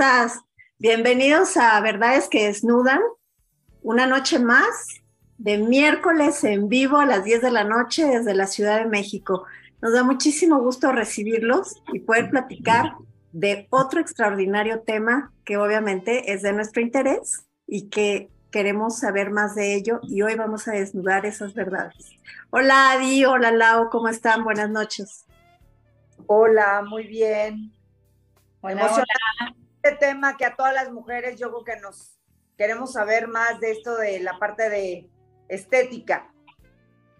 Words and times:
estás? 0.00 0.40
Bienvenidos 0.78 1.58
a 1.58 1.78
Verdades 1.82 2.30
que 2.30 2.46
Desnudan, 2.46 3.00
una 3.82 4.06
noche 4.06 4.38
más 4.38 5.02
de 5.36 5.58
miércoles 5.58 6.42
en 6.42 6.70
vivo 6.70 6.96
a 6.96 7.04
las 7.04 7.22
10 7.22 7.42
de 7.42 7.50
la 7.50 7.64
noche 7.64 8.06
desde 8.06 8.32
la 8.32 8.46
Ciudad 8.46 8.78
de 8.78 8.86
México. 8.86 9.44
Nos 9.82 9.92
da 9.92 10.02
muchísimo 10.02 10.58
gusto 10.58 10.90
recibirlos 10.90 11.82
y 11.92 11.98
poder 11.98 12.30
platicar 12.30 12.94
de 13.32 13.66
otro 13.68 14.00
extraordinario 14.00 14.80
tema 14.80 15.34
que 15.44 15.58
obviamente 15.58 16.32
es 16.32 16.40
de 16.40 16.54
nuestro 16.54 16.80
interés 16.80 17.44
y 17.66 17.90
que 17.90 18.30
queremos 18.50 19.00
saber 19.00 19.30
más 19.30 19.54
de 19.54 19.74
ello 19.74 20.00
y 20.02 20.22
hoy 20.22 20.34
vamos 20.34 20.66
a 20.66 20.72
desnudar 20.72 21.26
esas 21.26 21.52
verdades. 21.52 22.10
Hola 22.48 22.92
Adi, 22.92 23.26
hola 23.26 23.52
Lau, 23.52 23.90
¿cómo 23.90 24.08
están? 24.08 24.44
Buenas 24.44 24.70
noches. 24.70 25.26
Hola, 26.26 26.82
muy 26.88 27.06
bien. 27.06 27.70
Hola, 28.62 29.04
Este 29.82 29.96
tema 29.96 30.36
que 30.36 30.44
a 30.44 30.56
todas 30.56 30.74
las 30.74 30.90
mujeres 30.92 31.38
yo 31.38 31.48
creo 31.48 31.64
que 31.64 31.80
nos 31.80 32.18
queremos 32.58 32.92
saber 32.92 33.28
más 33.28 33.60
de 33.60 33.72
esto 33.72 33.96
de 33.96 34.20
la 34.20 34.38
parte 34.38 34.68
de 34.68 35.08
estética. 35.48 36.30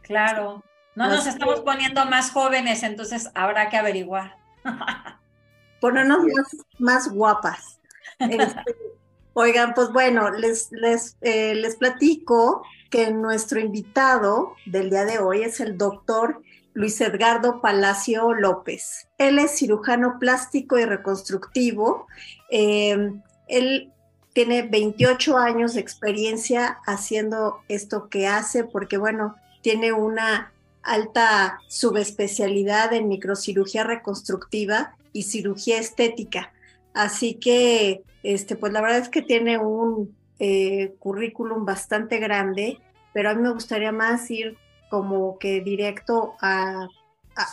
Claro, 0.03 0.63
no 0.95 1.09
nos 1.09 1.27
estamos 1.27 1.61
poniendo 1.61 2.05
más 2.07 2.31
jóvenes, 2.31 2.83
entonces 2.83 3.31
habrá 3.35 3.71
que 3.71 3.77
averiguar. 3.77 4.37
Ponernos 5.81 6.25
más, 6.25 6.57
más 6.79 7.09
guapas. 7.09 7.81
Este, 8.19 8.77
oigan, 9.33 9.73
pues 9.73 9.91
bueno, 9.93 10.31
les, 10.31 10.71
les, 10.73 11.17
eh, 11.23 11.55
les 11.55 11.77
platico 11.77 12.63
que 12.91 13.11
nuestro 13.11 13.61
invitado 13.61 14.57
del 14.67 14.91
día 14.91 15.05
de 15.07 15.21
hoy 15.21 15.43
es 15.43 15.61
el 15.61 15.79
doctor 15.79 16.43
Luis 16.75 17.01
Edgardo 17.01 17.61
Palacio 17.61 18.35
López. 18.35 19.09
Él 19.19 19.39
es 19.39 19.59
cirujano 19.59 20.19
plástico 20.19 20.79
y 20.79 20.85
reconstructivo. 20.85 22.07
Eh, 22.51 23.13
él 23.49 23.93
tiene 24.33 24.63
28 24.63 25.37
años 25.37 25.75
de 25.75 25.81
experiencia 25.81 26.79
haciendo 26.87 27.61
esto 27.69 28.09
que 28.09 28.27
hace, 28.27 28.65
porque 28.65 28.97
bueno, 28.97 29.37
tiene 29.63 29.93
una 29.93 30.53
alta 30.83 31.61
subespecialidad 31.69 32.93
en 32.93 33.09
microcirugía 33.09 33.85
reconstructiva 33.85 34.97
y 35.13 35.25
cirugía 35.25 35.79
estética. 35.79 36.53
Así 36.95 37.35
que, 37.35 38.03
este, 38.23 38.57
pues 38.57 38.73
la 38.73 38.81
verdad 38.81 38.99
es 38.99 39.09
que 39.09 39.23
tiene 39.23 39.59
un 39.59 40.15
eh, 40.39 40.95
currículum 40.99 41.65
bastante 41.65 42.19
grande, 42.19 42.79
pero 43.13 43.31
a 43.31 43.35
mí 43.35 43.43
me 43.43 43.53
gustaría 43.53 43.93
más 43.93 44.31
ir 44.31 44.57
como 44.89 45.39
que 45.39 45.61
directo 45.61 46.35
a, 46.41 46.89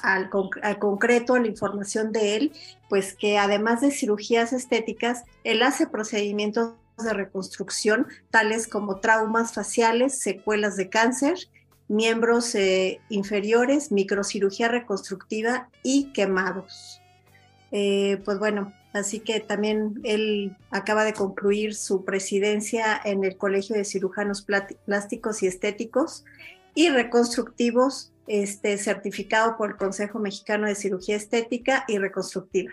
al, 0.07 0.29
concreto, 0.79 1.35
a 1.35 1.39
la 1.39 1.47
información 1.47 2.11
de 2.11 2.37
él, 2.37 2.51
pues 2.89 3.13
que 3.13 3.37
además 3.37 3.81
de 3.81 3.91
cirugías 3.91 4.53
estéticas, 4.53 5.23
él 5.43 5.61
hace 5.61 5.85
procedimientos 5.85 6.73
de 6.97 7.13
reconstrucción, 7.13 8.07
tales 8.31 8.67
como 8.67 8.99
traumas 8.99 9.53
faciales, 9.53 10.19
secuelas 10.19 10.77
de 10.77 10.89
cáncer, 10.89 11.37
miembros 11.89 12.55
eh, 12.55 13.01
inferiores, 13.09 13.91
microcirugía 13.91 14.69
reconstructiva 14.69 15.69
y 15.83 16.11
quemados. 16.13 17.01
Eh, 17.71 18.21
pues 18.23 18.39
bueno, 18.39 18.73
así 18.93 19.19
que 19.19 19.41
también 19.41 19.99
él 20.03 20.55
acaba 20.71 21.03
de 21.03 21.13
concluir 21.13 21.75
su 21.75 22.05
presidencia 22.05 22.99
en 23.03 23.25
el 23.25 23.37
Colegio 23.37 23.75
de 23.75 23.83
Cirujanos 23.83 24.45
Plásticos 24.85 25.43
y 25.43 25.47
Estéticos 25.47 26.23
y 26.73 26.89
reconstructivos, 26.89 28.13
este, 28.27 28.77
certificado 28.77 29.57
por 29.57 29.71
el 29.71 29.77
Consejo 29.77 30.19
Mexicano 30.19 30.67
de 30.67 30.75
Cirugía 30.75 31.15
Estética 31.15 31.85
y 31.87 31.97
Reconstructiva. 31.97 32.71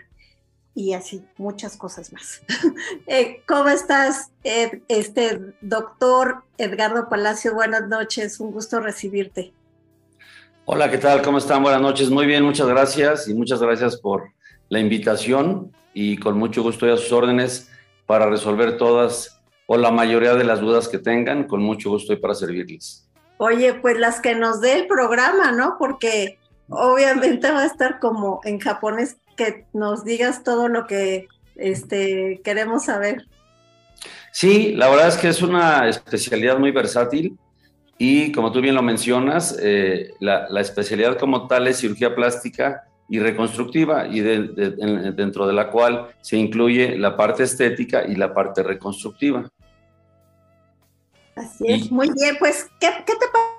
Y 0.73 0.91
así, 0.91 1.23
muchas 1.37 1.77
cosas 1.77 2.11
más. 2.11 2.41
Eh, 3.07 3.41
¿Cómo 3.47 3.69
estás, 3.69 4.31
este 4.43 5.39
doctor 5.61 6.43
Edgardo 6.57 7.07
Palacio? 7.07 7.53
Buenas 7.53 7.87
noches, 7.87 8.39
un 8.39 8.51
gusto 8.51 8.79
recibirte. 8.79 9.53
Hola, 10.65 10.89
¿qué 10.89 10.97
tal? 10.97 11.21
¿Cómo 11.21 11.37
están? 11.37 11.61
Buenas 11.61 11.81
noches. 11.81 12.09
Muy 12.09 12.25
bien, 12.25 12.43
muchas 12.43 12.67
gracias 12.67 13.27
y 13.27 13.33
muchas 13.33 13.61
gracias 13.61 13.97
por 13.97 14.31
la 14.67 14.79
invitación 14.79 15.71
y 15.93 16.17
con 16.17 16.37
mucho 16.37 16.63
gusto 16.63 16.91
a 16.91 16.97
sus 16.97 17.11
órdenes 17.11 17.69
para 18.05 18.27
resolver 18.29 18.77
todas 18.77 19.39
o 19.67 19.77
la 19.77 19.91
mayoría 19.91 20.33
de 20.33 20.43
las 20.43 20.59
dudas 20.59 20.87
que 20.87 20.97
tengan. 20.97 21.45
Con 21.45 21.61
mucho 21.61 21.91
gusto 21.91 22.11
y 22.13 22.17
para 22.17 22.33
servirles. 22.33 23.04
Oye, 23.37 23.73
pues 23.73 23.97
las 23.97 24.21
que 24.21 24.35
nos 24.35 24.61
dé 24.61 24.73
el 24.73 24.87
programa, 24.87 25.51
¿no? 25.51 25.75
Porque 25.77 26.39
obviamente 26.69 27.51
va 27.51 27.61
a 27.61 27.65
estar 27.65 27.99
como 27.99 28.39
en 28.43 28.59
japonés 28.59 29.17
que 29.35 29.65
nos 29.73 30.05
digas 30.05 30.43
todo 30.43 30.67
lo 30.67 30.87
que 30.87 31.27
este, 31.55 32.41
queremos 32.43 32.85
saber. 32.85 33.25
Sí, 34.31 34.73
la 34.73 34.89
verdad 34.89 35.07
es 35.07 35.17
que 35.17 35.29
es 35.29 35.41
una 35.41 35.87
especialidad 35.87 36.57
muy 36.57 36.71
versátil 36.71 37.37
y 37.97 38.31
como 38.31 38.51
tú 38.51 38.59
bien 38.61 38.75
lo 38.75 38.81
mencionas, 38.81 39.57
eh, 39.61 40.11
la, 40.19 40.47
especialidad 40.59 41.17
como 41.17 41.47
tal 41.47 41.67
es 41.67 41.77
cirugía 41.77 42.13
plástica 42.13 42.83
y 43.07 43.19
reconstructiva 43.19 44.07
y 44.07 44.19
dentro 44.19 45.47
de 45.47 45.53
la 45.53 45.69
cual 45.69 46.07
se 46.21 46.37
incluye 46.37 46.97
la 46.97 47.15
parte 47.15 47.43
estética 47.43 48.03
y 48.05 48.15
la 48.15 48.33
parte 48.33 48.63
reconstructiva. 48.63 49.49
Así 51.35 51.65
es, 51.67 51.91
muy 51.91 52.09
bien, 52.11 52.37
pues, 52.39 52.67
¿qué, 52.79 52.87
te 53.05 53.13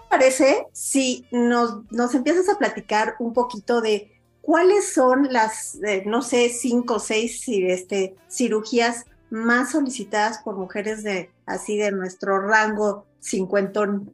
parece 0.09 0.67
si 0.73 1.27
nos, 1.31 1.91
nos, 1.93 2.15
empiezas 2.15 2.49
a 2.49 2.59
platicar 2.59 3.17
un 3.19 3.35
poquito 3.35 3.83
de 3.83 4.11
cuáles 4.41 4.95
son 4.95 5.29
las, 5.31 5.79
eh, 5.87 6.03
no 6.07 6.23
sé, 6.23 6.49
cinco 6.49 6.95
o 6.95 6.99
seis 6.99 7.45
este, 7.49 8.15
cirugías 8.31 9.05
más 9.29 9.73
solicitadas 9.73 10.39
por 10.39 10.57
mujeres 10.57 11.03
de 11.03 11.31
así 11.45 11.77
de 11.77 11.93
nuestro 11.93 12.41
rango 12.41 13.05
cincuentón? 13.21 14.13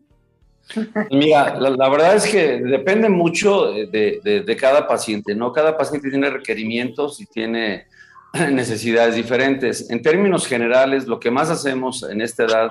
Mira, 1.11 1.59
la, 1.61 1.89
verdad 1.89 2.17
es 2.17 2.27
que 2.27 2.61
depende 2.63 3.09
mucho 3.09 3.73
de, 3.73 4.21
de, 4.45 4.57
cada 4.57 4.89
paciente, 4.89 5.35
¿no? 5.35 5.53
Cada 5.53 5.77
paciente 5.77 6.11
tiene 6.11 6.31
requerimientos 6.31 7.21
y 7.21 7.27
tiene 7.27 7.87
necesidades 8.51 9.15
diferentes. 9.15 9.91
En 9.91 10.03
términos 10.03 10.47
generales, 10.47 11.07
lo 11.07 11.21
que 11.21 11.31
más 11.31 11.51
hacemos 11.51 12.03
en 12.05 12.21
esta 12.21 12.45
edad 12.45 12.71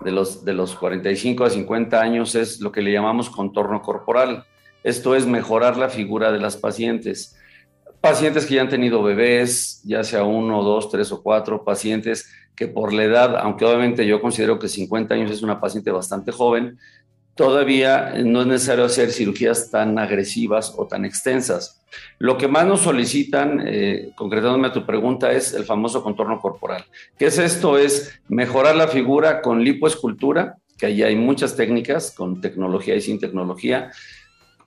de 0.00 0.12
los, 0.12 0.44
de 0.44 0.52
los 0.52 0.74
45 0.76 1.44
a 1.44 1.50
50 1.50 2.00
años 2.00 2.34
es 2.34 2.60
lo 2.60 2.72
que 2.72 2.82
le 2.82 2.92
llamamos 2.92 3.30
contorno 3.30 3.82
corporal. 3.82 4.44
Esto 4.84 5.14
es 5.14 5.26
mejorar 5.26 5.76
la 5.76 5.88
figura 5.88 6.30
de 6.32 6.38
las 6.38 6.56
pacientes. 6.56 7.36
Pacientes 8.00 8.46
que 8.46 8.54
ya 8.54 8.62
han 8.62 8.68
tenido 8.68 9.02
bebés, 9.02 9.82
ya 9.84 10.04
sea 10.04 10.24
uno, 10.24 10.62
dos, 10.62 10.90
tres 10.90 11.10
o 11.12 11.22
cuatro, 11.22 11.64
pacientes 11.64 12.30
que 12.54 12.68
por 12.68 12.92
la 12.92 13.04
edad, 13.04 13.36
aunque 13.36 13.64
obviamente 13.64 14.06
yo 14.06 14.20
considero 14.20 14.58
que 14.58 14.68
50 14.68 15.14
años 15.14 15.30
es 15.30 15.42
una 15.42 15.60
paciente 15.60 15.90
bastante 15.90 16.32
joven, 16.32 16.78
todavía 17.36 18.14
no 18.24 18.40
es 18.40 18.46
necesario 18.46 18.84
hacer 18.86 19.12
cirugías 19.12 19.70
tan 19.70 19.98
agresivas 19.98 20.74
o 20.76 20.86
tan 20.86 21.04
extensas. 21.04 21.82
Lo 22.18 22.36
que 22.38 22.48
más 22.48 22.66
nos 22.66 22.80
solicitan, 22.80 23.62
eh, 23.64 24.10
concretándome 24.16 24.68
a 24.68 24.72
tu 24.72 24.84
pregunta, 24.84 25.30
es 25.30 25.52
el 25.52 25.64
famoso 25.64 26.02
contorno 26.02 26.40
corporal. 26.40 26.84
¿Qué 27.18 27.26
es 27.26 27.38
esto? 27.38 27.78
Es 27.78 28.18
mejorar 28.28 28.74
la 28.74 28.88
figura 28.88 29.42
con 29.42 29.62
lipoescultura, 29.62 30.56
que 30.78 30.86
ahí 30.86 31.02
hay 31.02 31.14
muchas 31.14 31.56
técnicas, 31.56 32.10
con 32.10 32.40
tecnología 32.40 32.96
y 32.96 33.02
sin 33.02 33.20
tecnología. 33.20 33.92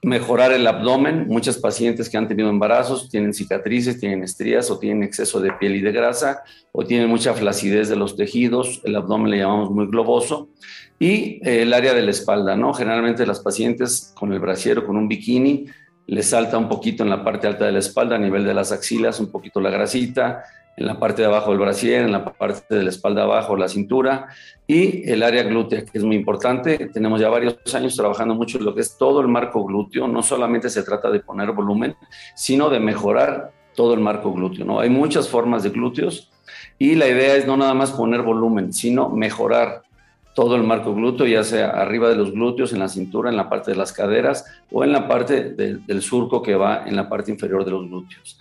Mejorar 0.02 0.52
el 0.52 0.66
abdomen. 0.66 1.26
Muchas 1.28 1.58
pacientes 1.58 2.08
que 2.08 2.16
han 2.16 2.26
tenido 2.26 2.48
embarazos 2.48 3.10
tienen 3.10 3.34
cicatrices, 3.34 4.00
tienen 4.00 4.22
estrías 4.22 4.70
o 4.70 4.78
tienen 4.78 5.02
exceso 5.02 5.40
de 5.40 5.52
piel 5.52 5.76
y 5.76 5.80
de 5.80 5.92
grasa 5.92 6.42
o 6.72 6.84
tienen 6.84 7.08
mucha 7.08 7.34
flacidez 7.34 7.88
de 7.88 7.96
los 7.96 8.16
tejidos. 8.16 8.80
El 8.84 8.96
abdomen 8.96 9.30
le 9.30 9.38
llamamos 9.38 9.70
muy 9.70 9.86
globoso 9.86 10.48
y 10.98 11.40
eh, 11.46 11.62
el 11.62 11.72
área 11.72 11.94
de 11.94 12.02
la 12.02 12.10
espalda, 12.10 12.56
¿no? 12.56 12.72
Generalmente 12.72 13.26
las 13.26 13.40
pacientes 13.40 14.12
con 14.14 14.32
el 14.32 14.38
brasiero, 14.38 14.86
con 14.86 14.96
un 14.96 15.08
bikini, 15.08 15.66
les 16.06 16.26
salta 16.26 16.58
un 16.58 16.68
poquito 16.68 17.02
en 17.02 17.10
la 17.10 17.22
parte 17.22 17.46
alta 17.46 17.66
de 17.66 17.72
la 17.72 17.78
espalda, 17.78 18.16
a 18.16 18.18
nivel 18.18 18.44
de 18.44 18.52
las 18.52 18.72
axilas, 18.72 19.20
un 19.20 19.30
poquito 19.30 19.60
la 19.60 19.70
grasita, 19.70 20.44
en 20.76 20.86
la 20.86 20.98
parte 20.98 21.22
de 21.22 21.28
abajo 21.28 21.50
del 21.50 21.60
brasier, 21.60 22.04
en 22.04 22.12
la 22.12 22.24
parte 22.24 22.74
de 22.74 22.82
la 22.82 22.90
espalda 22.90 23.24
abajo, 23.24 23.56
la 23.56 23.68
cintura 23.68 24.28
y 24.66 25.10
el 25.10 25.22
área 25.22 25.42
glútea, 25.42 25.84
que 25.84 25.98
es 25.98 26.04
muy 26.04 26.16
importante. 26.16 26.90
Tenemos 26.92 27.20
ya 27.20 27.28
varios 27.28 27.56
años 27.74 27.96
trabajando 27.96 28.34
mucho 28.34 28.58
en 28.58 28.64
lo 28.64 28.74
que 28.74 28.80
es 28.80 28.96
todo 28.96 29.20
el 29.20 29.28
marco 29.28 29.64
glúteo. 29.64 30.08
No 30.08 30.22
solamente 30.22 30.70
se 30.70 30.82
trata 30.82 31.10
de 31.10 31.20
poner 31.20 31.52
volumen, 31.52 31.96
sino 32.34 32.70
de 32.70 32.80
mejorar 32.80 33.52
todo 33.74 33.94
el 33.94 34.00
marco 34.00 34.32
glúteo, 34.32 34.64
¿no? 34.64 34.80
Hay 34.80 34.90
muchas 34.90 35.28
formas 35.28 35.62
de 35.62 35.70
glúteos 35.70 36.30
y 36.78 36.94
la 36.94 37.08
idea 37.08 37.36
es 37.36 37.46
no 37.46 37.56
nada 37.56 37.74
más 37.74 37.92
poner 37.92 38.22
volumen, 38.22 38.72
sino 38.72 39.08
mejorar 39.10 39.82
todo 40.34 40.56
el 40.56 40.62
marco 40.62 40.94
glúteo, 40.94 41.26
ya 41.26 41.44
sea 41.44 41.70
arriba 41.70 42.08
de 42.08 42.16
los 42.16 42.32
glúteos, 42.32 42.72
en 42.72 42.78
la 42.78 42.88
cintura, 42.88 43.30
en 43.30 43.36
la 43.36 43.48
parte 43.48 43.72
de 43.72 43.76
las 43.76 43.92
caderas 43.92 44.44
o 44.70 44.84
en 44.84 44.92
la 44.92 45.08
parte 45.08 45.50
del 45.50 46.02
surco 46.02 46.42
que 46.42 46.54
va 46.54 46.84
en 46.86 46.96
la 46.96 47.08
parte 47.08 47.30
inferior 47.30 47.64
de 47.64 47.72
los 47.72 47.86
glúteos. 47.86 48.38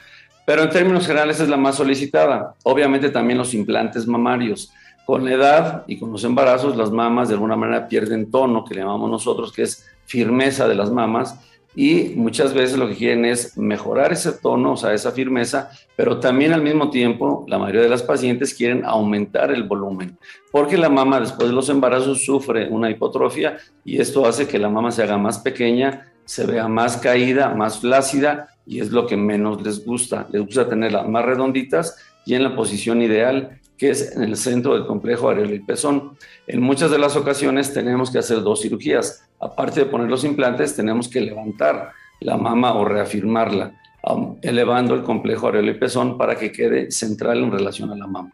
Pero 0.50 0.64
en 0.64 0.72
términos 0.72 1.06
generales 1.06 1.40
es 1.40 1.48
la 1.48 1.58
más 1.58 1.76
solicitada. 1.76 2.56
Obviamente 2.64 3.12
también 3.12 3.38
los 3.38 3.54
implantes 3.54 4.08
mamarios. 4.08 4.74
Con 5.06 5.24
la 5.24 5.34
edad 5.34 5.84
y 5.86 6.00
con 6.00 6.12
los 6.12 6.24
embarazos, 6.24 6.76
las 6.76 6.90
mamas 6.90 7.28
de 7.28 7.36
alguna 7.36 7.56
manera 7.56 7.88
pierden 7.88 8.32
tono, 8.32 8.66
que 8.66 8.74
le 8.74 8.82
llamamos 8.82 9.12
nosotros, 9.12 9.54
que 9.54 9.62
es 9.62 9.86
firmeza 10.08 10.68
de 10.68 10.74
las 10.74 10.90
mamas, 10.90 11.40
y 11.76 12.14
muchas 12.16 12.56
veces 12.56 12.80
lo 12.80 12.88
que 12.88 12.96
quieren 12.96 13.26
es 13.26 13.60
mejorar 13.60 14.12
ese 14.12 14.32
tono, 14.32 14.72
o 14.72 14.76
sea, 14.76 14.92
esa 14.92 15.12
firmeza, 15.12 15.70
pero 15.96 16.20
también 16.20 16.52
al 16.52 16.64
mismo 16.64 16.90
tiempo 16.90 17.46
la 17.48 17.60
mayoría 17.60 17.84
de 17.84 17.90
las 17.90 18.02
pacientes 18.02 18.56
quieren 18.56 18.84
aumentar 18.86 19.52
el 19.52 19.66
volumen, 19.66 20.18
porque 20.52 20.80
la 20.80 20.90
mama 20.90 21.20
después 21.20 21.50
de 21.50 21.56
los 21.56 21.70
embarazos 21.70 22.26
sufre 22.26 22.68
una 22.70 22.90
hipotrofia 22.90 23.58
y 23.86 24.02
esto 24.02 24.26
hace 24.26 24.48
que 24.48 24.58
la 24.58 24.70
mama 24.70 24.90
se 24.90 25.04
haga 25.04 25.20
más 25.20 25.38
pequeña, 25.38 26.12
se 26.26 26.48
vea 26.48 26.68
más 26.68 26.98
caída, 26.98 27.54
más 27.54 27.82
flácida 27.82 28.50
y 28.70 28.80
es 28.82 28.92
lo 28.92 29.08
que 29.08 29.18
menos 29.18 29.64
les 29.64 29.84
gusta. 29.84 30.28
Les 30.30 30.46
gusta 30.46 30.70
tenerlas 30.70 31.10
más 31.10 31.26
redonditas 31.26 31.98
y 32.24 32.36
en 32.36 32.44
la 32.44 32.56
posición 32.56 33.02
ideal 33.02 33.60
que 33.80 33.90
es 33.90 34.16
en 34.16 34.22
el 34.22 34.38
centro 34.38 34.76
del 34.76 34.86
complejo 34.86 35.28
areola 35.28 35.56
y 35.56 35.60
pezón. 35.60 36.16
En 36.46 36.62
muchas 36.62 36.92
de 36.92 37.00
las 37.00 37.16
ocasiones 37.16 37.74
tenemos 37.74 38.12
que 38.12 38.20
hacer 38.20 38.42
dos 38.42 38.62
cirugías. 38.62 39.28
Aparte 39.40 39.80
de 39.80 39.86
poner 39.88 40.08
los 40.08 40.24
implantes, 40.24 40.76
tenemos 40.76 41.08
que 41.08 41.20
levantar 41.20 41.94
la 42.20 42.38
mama 42.38 42.76
o 42.76 42.86
reafirmarla, 42.86 43.72
um, 44.04 44.38
elevando 44.44 44.94
el 44.94 45.02
complejo 45.02 45.48
areola 45.48 45.72
y 45.72 45.80
pezón 45.80 46.16
para 46.16 46.38
que 46.38 46.52
quede 46.52 46.92
central 46.92 47.40
en 47.40 47.52
relación 47.52 47.90
a 47.90 47.96
la 47.96 48.06
mama. 48.06 48.32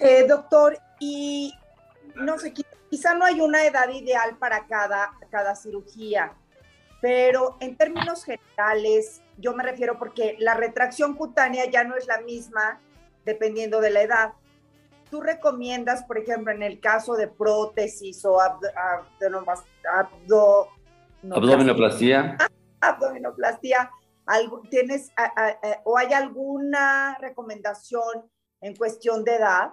Eh, 0.00 0.26
doctor, 0.28 0.76
y 1.00 1.54
no 2.16 2.38
sé, 2.38 2.52
quizá 2.90 3.14
no 3.14 3.24
hay 3.24 3.40
una 3.40 3.64
edad 3.64 3.88
ideal 3.88 4.36
para 4.38 4.66
cada, 4.66 5.12
cada 5.30 5.54
cirugía, 5.54 6.34
pero 7.00 7.56
en 7.60 7.76
términos 7.76 8.24
generales, 8.24 9.22
yo 9.38 9.54
me 9.54 9.62
refiero 9.62 9.98
porque 9.98 10.36
la 10.38 10.54
retracción 10.54 11.14
cutánea 11.14 11.70
ya 11.70 11.84
no 11.84 11.96
es 11.96 12.06
la 12.06 12.20
misma 12.22 12.80
dependiendo 13.24 13.80
de 13.80 13.90
la 13.90 14.02
edad. 14.02 14.32
¿Tú 15.10 15.20
recomiendas, 15.20 16.04
por 16.04 16.18
ejemplo, 16.18 16.52
en 16.52 16.62
el 16.62 16.80
caso 16.80 17.14
de 17.14 17.28
prótesis 17.28 18.24
o 18.24 18.40
abdo? 18.40 18.68
Abdominoplastia, 22.80 23.90
¿tienes 24.70 25.12
o 25.84 25.98
hay 25.98 26.12
alguna 26.12 27.16
recomendación 27.20 28.30
en 28.60 28.74
cuestión 28.74 29.22
de 29.24 29.36
edad? 29.36 29.70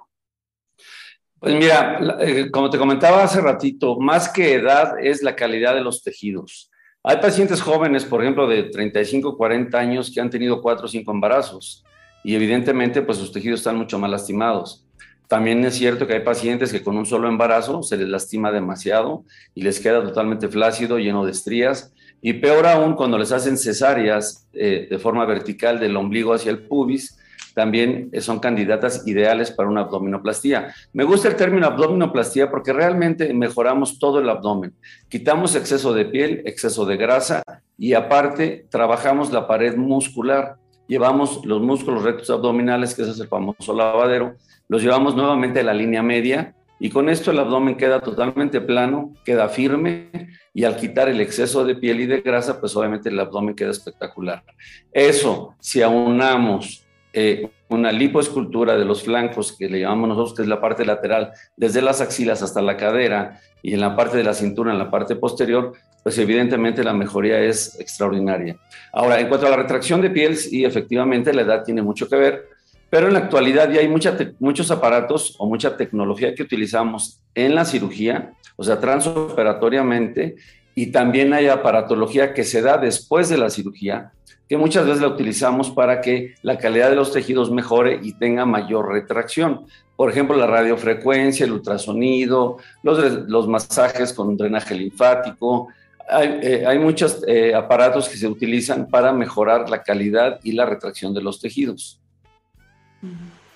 Pues 1.39 1.55
mira, 1.55 1.99
eh, 2.19 2.49
como 2.51 2.69
te 2.69 2.77
comentaba 2.77 3.23
hace 3.23 3.41
ratito, 3.41 3.99
más 3.99 4.29
que 4.29 4.53
edad 4.53 4.97
es 4.99 5.21
la 5.21 5.35
calidad 5.35 5.73
de 5.73 5.81
los 5.81 6.01
tejidos. 6.01 6.71
Hay 7.05 7.17
pacientes 7.17 7.61
jóvenes, 7.61 8.05
por 8.05 8.21
ejemplo, 8.21 8.47
de 8.47 8.63
35, 8.63 9.35
40 9.35 9.77
años 9.77 10.09
que 10.09 10.21
han 10.21 10.29
tenido 10.29 10.61
4 10.61 10.85
o 10.85 10.88
5 10.88 11.11
embarazos 11.11 11.83
y 12.23 12.33
evidentemente 12.33 13.01
pues 13.01 13.17
sus 13.17 13.33
tejidos 13.33 13.59
están 13.59 13.75
mucho 13.75 14.00
más 14.00 14.09
lastimados. 14.09 14.85
También 15.27 15.65
es 15.65 15.75
cierto 15.75 16.07
que 16.07 16.13
hay 16.13 16.21
pacientes 16.21 16.71
que 16.71 16.81
con 16.81 16.95
un 16.95 17.05
solo 17.05 17.27
embarazo 17.27 17.83
se 17.83 17.97
les 17.97 18.07
lastima 18.07 18.53
demasiado 18.53 19.25
y 19.53 19.63
les 19.63 19.81
queda 19.81 20.01
totalmente 20.01 20.47
flácido, 20.47 20.97
lleno 20.97 21.25
de 21.25 21.31
estrías. 21.31 21.91
Y 22.21 22.33
peor 22.33 22.65
aún 22.67 22.94
cuando 22.94 23.17
les 23.17 23.33
hacen 23.33 23.57
cesáreas 23.57 24.47
eh, 24.53 24.88
de 24.89 24.97
forma 24.97 25.25
vertical 25.25 25.81
del 25.81 25.97
ombligo 25.97 26.33
hacia 26.33 26.51
el 26.51 26.59
pubis, 26.59 27.19
también 27.53 28.09
son 28.19 28.39
candidatas 28.39 29.07
ideales 29.07 29.51
para 29.51 29.69
una 29.69 29.81
abdominoplastía. 29.81 30.73
Me 30.94 31.03
gusta 31.03 31.27
el 31.27 31.35
término 31.35 31.67
abdominoplastía 31.67 32.50
porque 32.50 32.73
realmente 32.73 33.33
mejoramos 33.33 34.00
todo 34.00 34.19
el 34.19 34.29
abdomen. 34.29 34.73
Quitamos 35.09 35.55
exceso 35.55 35.94
de 35.94 36.05
piel, 36.05 36.41
exceso 36.45 36.85
de 36.85 36.97
grasa 36.97 37.44
y 37.77 37.94
aparte 37.94 38.65
trabajamos 38.69 39.31
la 39.31 39.47
pared 39.47 39.75
muscular 39.75 40.57
llevamos 40.88 41.45
los 41.45 41.61
músculos 41.61 42.03
rectos 42.03 42.29
abdominales, 42.29 42.94
que 42.94 43.03
ese 43.03 43.11
es 43.11 43.19
el 43.19 43.27
famoso 43.27 43.73
lavadero, 43.73 44.35
los 44.67 44.81
llevamos 44.81 45.15
nuevamente 45.15 45.59
a 45.59 45.63
la 45.63 45.73
línea 45.73 46.03
media 46.03 46.56
y 46.79 46.89
con 46.89 47.09
esto 47.09 47.31
el 47.31 47.39
abdomen 47.39 47.77
queda 47.77 48.01
totalmente 48.01 48.59
plano, 48.59 49.13
queda 49.23 49.47
firme 49.47 50.09
y 50.53 50.65
al 50.65 50.75
quitar 50.75 51.09
el 51.09 51.21
exceso 51.21 51.63
de 51.63 51.75
piel 51.75 52.01
y 52.01 52.06
de 52.06 52.21
grasa, 52.21 52.59
pues 52.59 52.75
obviamente 52.75 53.09
el 53.09 53.19
abdomen 53.19 53.56
queda 53.56 53.71
espectacular. 53.71 54.44
Eso, 54.91 55.56
si 55.59 55.81
aunamos 55.81 56.82
eh, 57.13 57.48
una 57.69 57.92
lipoescultura 57.92 58.75
de 58.75 58.86
los 58.86 59.04
flancos, 59.04 59.56
que 59.57 59.69
le 59.69 59.80
llamamos 59.80 60.10
nosotros, 60.10 60.36
que 60.36 60.42
es 60.42 60.48
la 60.48 60.60
parte 60.60 60.83
lateral, 60.83 61.31
desde 61.56 61.81
las 61.81 62.01
axilas 62.01 62.42
hasta 62.42 62.62
la 62.62 62.75
cadera 62.75 63.39
y 63.62 63.74
en 63.74 63.81
la 63.81 63.95
parte 63.95 64.18
de 64.18 64.24
la 64.24 64.33
cintura, 64.33 64.71
en 64.71 64.80
la 64.80 64.89
parte 64.89 65.15
posterior, 65.15 65.74
pues 66.01 66.18
evidentemente 66.18 66.83
la 66.83 66.94
mejoría 66.94 67.39
es 67.39 67.80
extraordinaria. 67.80 68.57
Ahora, 68.92 69.19
en 69.19 69.30
cuanto 69.30 69.48
a 69.48 69.50
la 69.50 69.56
retracción 69.56 70.01
de 70.01 70.10
piel, 70.10 70.36
sí, 70.36 70.65
efectivamente 70.65 71.33
la 71.33 71.44
edad 71.44 71.63
tiene 71.63 71.81
mucho 71.81 72.10
que 72.10 72.15
ver, 72.15 72.45
pero 72.89 73.07
en 73.07 73.13
la 73.13 73.19
actualidad 73.19 73.71
ya 73.71 73.80
hay 73.80 73.88
muchos 73.88 74.69
aparatos 74.69 75.36
o 75.39 75.48
mucha 75.48 75.77
tecnología 75.77 76.36
que 76.36 76.44
utilizamos 76.44 77.21
en 77.33 77.56
la 77.56 77.66
cirugía, 77.66 78.33
o 78.56 78.63
sea, 78.63 78.80
transoperatoriamente, 78.80 80.36
y 80.75 80.88
también 80.88 81.33
hay 81.33 81.48
aparatología 81.48 82.33
que 82.33 82.44
se 82.44 82.62
da 82.62 82.77
después 82.77 83.30
de 83.30 83.38
la 83.38 83.50
cirugía, 83.50 84.12
que 84.48 84.57
muchas 84.57 84.86
veces 84.86 85.01
la 85.01 85.07
utilizamos 85.07 85.72
para 85.72 86.01
que 86.01 86.36
la 86.42 86.57
calidad 86.57 86.90
de 86.90 86.95
los 86.95 87.12
tejidos 87.12 87.50
mejore 87.51 88.00
y 88.01 88.13
tenga 88.13 88.45
mayor 88.45 88.92
retracción. 88.92 89.66
Por 89.95 90.10
ejemplo, 90.10 90.36
la 90.36 90.48
radiofrecuencia, 90.48 91.45
el 91.45 91.54
ultrasonido, 91.54 92.57
los, 92.81 93.00
los 93.28 93.48
masajes 93.48 94.13
con 94.13 94.36
drenaje 94.36 94.75
linfático, 94.75 95.69
hay, 96.10 96.40
eh, 96.42 96.80
muchos 96.80 97.24
eh, 97.28 97.56
aparatos 97.56 98.10
que 98.10 98.18
se 98.18 98.28
utilizan 98.28 98.88
para 98.90 99.13
mejorar 99.13 99.69
la 99.69 99.84
calidad 99.84 100.40
y 100.44 100.51
la 100.51 100.66
retracción 100.66 101.13
de 101.13 101.22
los 101.22 101.40
tejidos. 101.40 102.01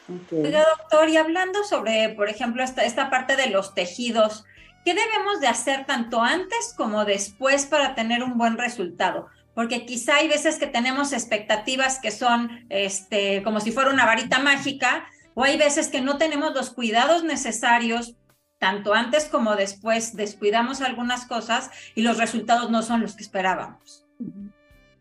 doctor, 0.07 1.09
y 1.09 1.17
hablando 1.17 1.63
sobre, 1.63 2.09
por 2.09 2.29
ejemplo, 2.29 2.63
esta, 2.63 2.85
esta 2.85 3.09
parte 3.09 3.35
de 3.35 3.49
los 3.49 3.73
tejidos, 3.73 4.45
¿qué 4.85 4.93
debemos 4.93 5.41
de 5.41 5.47
hacer 5.47 5.85
tanto 5.85 6.21
antes 6.21 6.73
como 6.77 7.03
después 7.05 7.65
para 7.65 7.95
tener 7.95 8.23
un 8.23 8.37
buen 8.37 8.57
resultado? 8.57 9.27
Porque 9.57 9.87
quizá 9.87 10.17
hay 10.17 10.27
veces 10.27 10.59
que 10.59 10.67
tenemos 10.67 11.13
expectativas 11.13 11.97
que 11.97 12.11
son 12.11 12.67
este, 12.69 13.41
como 13.41 13.59
si 13.59 13.71
fuera 13.71 13.89
una 13.89 14.05
varita 14.05 14.37
mágica, 14.37 15.07
o 15.33 15.43
hay 15.43 15.57
veces 15.57 15.87
que 15.87 15.99
no 15.99 16.19
tenemos 16.19 16.53
los 16.53 16.69
cuidados 16.69 17.23
necesarios 17.23 18.13
tanto 18.59 18.93
antes 18.93 19.25
como 19.25 19.55
después 19.55 20.15
descuidamos 20.15 20.81
algunas 20.81 21.25
cosas 21.25 21.71
y 21.95 22.03
los 22.03 22.19
resultados 22.19 22.69
no 22.69 22.83
son 22.83 23.01
los 23.01 23.15
que 23.15 23.23
esperábamos. 23.23 24.05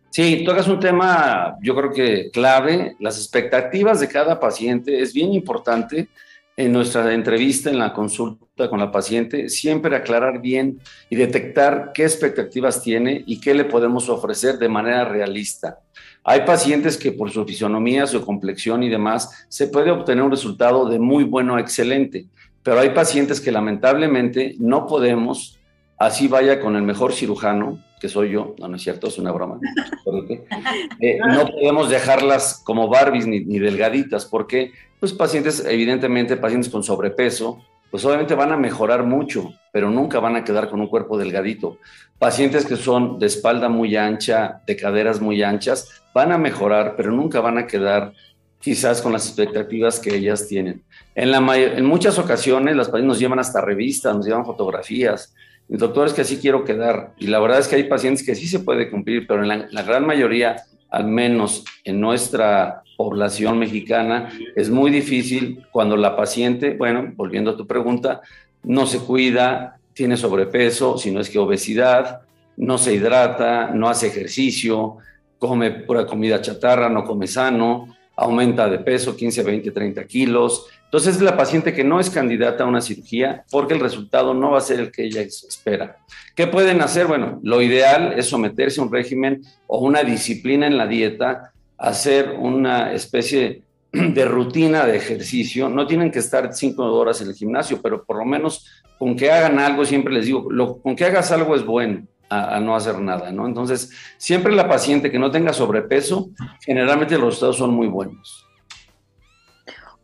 Sí, 0.08 0.42
tocas 0.46 0.68
un 0.68 0.80
tema, 0.80 1.58
yo 1.60 1.76
creo 1.76 1.92
que 1.92 2.30
clave, 2.30 2.96
las 2.98 3.18
expectativas 3.18 4.00
de 4.00 4.08
cada 4.08 4.40
paciente. 4.40 5.02
Es 5.02 5.12
bien 5.12 5.34
importante 5.34 6.08
en 6.56 6.72
nuestra 6.72 7.12
entrevista, 7.12 7.70
en 7.70 7.78
la 7.78 7.92
consulta 7.92 8.68
con 8.70 8.80
la 8.80 8.90
paciente, 8.90 9.48
siempre 9.48 9.94
aclarar 9.94 10.40
bien 10.40 10.80
y 11.10 11.16
detectar 11.16 11.92
qué 11.92 12.04
expectativas 12.04 12.82
tiene 12.82 13.22
y 13.26 13.40
qué 13.40 13.52
le 13.52 13.66
podemos 13.66 14.08
ofrecer 14.08 14.58
de 14.58 14.68
manera 14.68 15.04
realista. 15.04 15.80
Hay 16.24 16.40
pacientes 16.46 16.96
que 16.96 17.12
por 17.12 17.30
su 17.30 17.44
fisionomía, 17.44 18.06
su 18.06 18.24
complexión 18.24 18.82
y 18.82 18.88
demás, 18.88 19.46
se 19.48 19.68
puede 19.68 19.90
obtener 19.90 20.24
un 20.24 20.30
resultado 20.30 20.88
de 20.88 20.98
muy 20.98 21.24
bueno 21.24 21.56
a 21.56 21.60
excelente 21.60 22.26
pero 22.66 22.80
hay 22.80 22.90
pacientes 22.90 23.40
que 23.40 23.52
lamentablemente 23.52 24.56
no 24.58 24.88
podemos, 24.88 25.56
así 25.98 26.26
vaya 26.26 26.58
con 26.58 26.74
el 26.74 26.82
mejor 26.82 27.12
cirujano, 27.12 27.80
que 28.00 28.08
soy 28.08 28.30
yo, 28.30 28.54
no, 28.58 28.68
no 28.68 28.76
es 28.76 28.82
cierto, 28.82 29.08
es 29.08 29.18
una 29.18 29.32
broma, 29.32 29.58
eh, 31.00 31.18
no 31.18 31.46
podemos 31.46 31.88
dejarlas 31.88 32.60
como 32.64 32.88
Barbies 32.88 33.26
ni, 33.26 33.40
ni, 33.40 33.58
delgaditas, 33.58 34.26
porque 34.26 34.72
pues 35.00 35.12
pacientes, 35.12 35.64
evidentemente 35.66 36.36
pacientes 36.36 36.70
con 36.70 36.82
sobrepeso, 36.82 37.62
pues 37.90 38.04
obviamente 38.04 38.34
van 38.34 38.52
a 38.52 38.56
mejorar 38.56 39.04
mucho, 39.04 39.52
pero 39.72 39.90
nunca 39.90 40.20
van 40.20 40.36
a 40.36 40.44
quedar 40.44 40.68
con 40.68 40.80
un 40.80 40.88
cuerpo 40.88 41.16
delgadito. 41.16 41.78
Pacientes 42.18 42.66
que 42.66 42.76
son 42.76 43.18
de 43.18 43.26
espalda 43.26 43.68
muy 43.68 43.96
ancha, 43.96 44.62
de 44.66 44.76
caderas 44.76 45.20
muy 45.20 45.42
anchas, 45.42 46.02
van 46.12 46.32
a 46.32 46.38
mejorar, 46.38 46.94
pero 46.96 47.10
nunca 47.10 47.40
van 47.40 47.58
a 47.58 47.66
quedar 47.66 48.12
quizás 48.58 49.00
con 49.00 49.12
las 49.12 49.26
expectativas 49.26 50.00
que 50.00 50.16
ellas 50.16 50.48
tienen. 50.48 50.82
En, 51.14 51.30
la 51.30 51.56
en 51.56 51.84
muchas 51.84 52.18
ocasiones 52.18 52.74
las 52.74 52.88
pacientes 52.88 53.08
nos 53.08 53.18
llevan 53.18 53.38
hasta 53.38 53.60
revistas, 53.60 54.16
nos 54.16 54.26
llevan 54.26 54.44
fotografías. 54.44 55.34
Doctor 55.68 56.06
es 56.06 56.12
que 56.12 56.22
así 56.22 56.38
quiero 56.38 56.64
quedar. 56.64 57.12
Y 57.18 57.26
la 57.26 57.40
verdad 57.40 57.58
es 57.58 57.68
que 57.68 57.76
hay 57.76 57.84
pacientes 57.84 58.24
que 58.24 58.34
sí 58.34 58.46
se 58.46 58.60
puede 58.60 58.90
cumplir, 58.90 59.26
pero 59.26 59.42
en 59.42 59.48
la, 59.48 59.68
la 59.70 59.82
gran 59.82 60.06
mayoría, 60.06 60.56
al 60.90 61.06
menos 61.06 61.64
en 61.84 62.00
nuestra 62.00 62.82
población 62.96 63.58
mexicana, 63.58 64.30
es 64.54 64.70
muy 64.70 64.90
difícil 64.90 65.64
cuando 65.70 65.96
la 65.96 66.16
paciente, 66.16 66.74
bueno, 66.74 67.12
volviendo 67.14 67.50
a 67.50 67.56
tu 67.56 67.66
pregunta, 67.66 68.20
no 68.62 68.86
se 68.86 68.98
cuida, 68.98 69.78
tiene 69.92 70.16
sobrepeso, 70.16 70.98
si 70.98 71.10
no 71.10 71.20
es 71.20 71.30
que 71.30 71.38
obesidad, 71.38 72.22
no 72.56 72.78
se 72.78 72.94
hidrata, 72.94 73.70
no 73.72 73.88
hace 73.88 74.08
ejercicio, 74.08 74.98
come 75.38 75.70
pura 75.70 76.06
comida 76.06 76.40
chatarra, 76.40 76.88
no 76.88 77.04
come 77.04 77.26
sano, 77.26 77.94
aumenta 78.16 78.68
de 78.68 78.78
peso 78.78 79.14
15, 79.14 79.42
20, 79.42 79.70
30 79.70 80.04
kilos. 80.04 80.66
Entonces 80.86 81.16
es 81.16 81.22
la 81.22 81.36
paciente 81.36 81.74
que 81.74 81.84
no 81.84 81.98
es 81.98 82.10
candidata 82.10 82.64
a 82.64 82.66
una 82.66 82.80
cirugía 82.80 83.44
porque 83.50 83.74
el 83.74 83.80
resultado 83.80 84.34
no 84.34 84.52
va 84.52 84.58
a 84.58 84.62
ser 84.62 84.80
el 84.80 84.92
que 84.92 85.04
ella 85.04 85.20
espera. 85.20 85.98
¿Qué 86.34 86.46
pueden 86.46 86.80
hacer? 86.80 87.06
Bueno, 87.06 87.40
lo 87.42 87.60
ideal 87.60 88.14
es 88.16 88.26
someterse 88.26 88.80
a 88.80 88.84
un 88.84 88.92
régimen 88.92 89.42
o 89.66 89.78
una 89.78 90.04
disciplina 90.04 90.66
en 90.66 90.76
la 90.76 90.86
dieta, 90.86 91.52
hacer 91.76 92.36
una 92.38 92.92
especie 92.92 93.62
de 93.92 94.24
rutina 94.26 94.86
de 94.86 94.96
ejercicio. 94.96 95.68
No 95.68 95.86
tienen 95.86 96.10
que 96.10 96.20
estar 96.20 96.54
cinco 96.54 96.84
horas 96.84 97.20
en 97.20 97.28
el 97.28 97.34
gimnasio, 97.34 97.80
pero 97.82 98.04
por 98.04 98.18
lo 98.18 98.24
menos 98.24 98.64
con 98.98 99.16
que 99.16 99.30
hagan 99.30 99.58
algo, 99.58 99.84
siempre 99.84 100.14
les 100.14 100.26
digo, 100.26 100.50
lo, 100.50 100.78
con 100.78 100.94
que 100.94 101.04
hagas 101.04 101.32
algo 101.32 101.56
es 101.56 101.64
bueno. 101.64 102.06
a, 102.28 102.58
no 102.60 102.74
hacer 102.74 102.98
nada, 103.00 103.30
¿no? 103.30 103.46
Entonces, 103.46 103.90
siempre 104.18 104.54
la 104.54 104.68
paciente 104.68 105.10
que 105.10 105.18
no 105.18 105.30
tenga 105.30 105.52
sobrepeso, 105.52 106.30
generalmente 106.64 107.14
los 107.14 107.26
resultados 107.26 107.58
son 107.58 107.70
muy 107.70 107.86
buenos. 107.86 108.45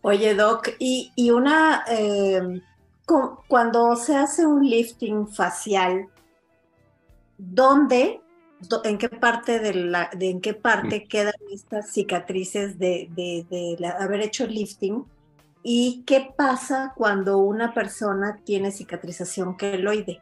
Oye, 0.02 0.35
Doc, 0.35 0.71
y, 0.78 1.12
una, 1.30 1.85
eh, 1.88 2.61
cuando 3.49 3.97
se 3.97 4.16
hace 4.16 4.47
un 4.47 4.68
lifting 4.68 5.28
facial, 5.28 6.09
¿dónde, 7.38 8.21
en 8.85 8.99
qué 8.99 9.09
parte 9.09 9.59
de 9.59 9.75
la, 9.75 10.11
de 10.14 10.30
en 10.30 10.40
qué 10.40 10.54
parte 10.54 11.04
mm. 11.04 11.09
quedan 11.09 11.35
estas 11.52 11.92
cicatrices 11.92 12.78
de, 12.78 13.09
de 13.14 13.87
haber 13.99 14.21
hecho 14.21 14.47
lifting? 14.47 15.04
¿Y 15.62 16.02
qué 16.06 16.32
pasa 16.37 16.92
cuando 16.97 17.38
una 17.38 17.73
persona 17.73 18.40
tiene 18.44 18.73
cicatrización 18.73 19.56
queloide? 19.56 20.21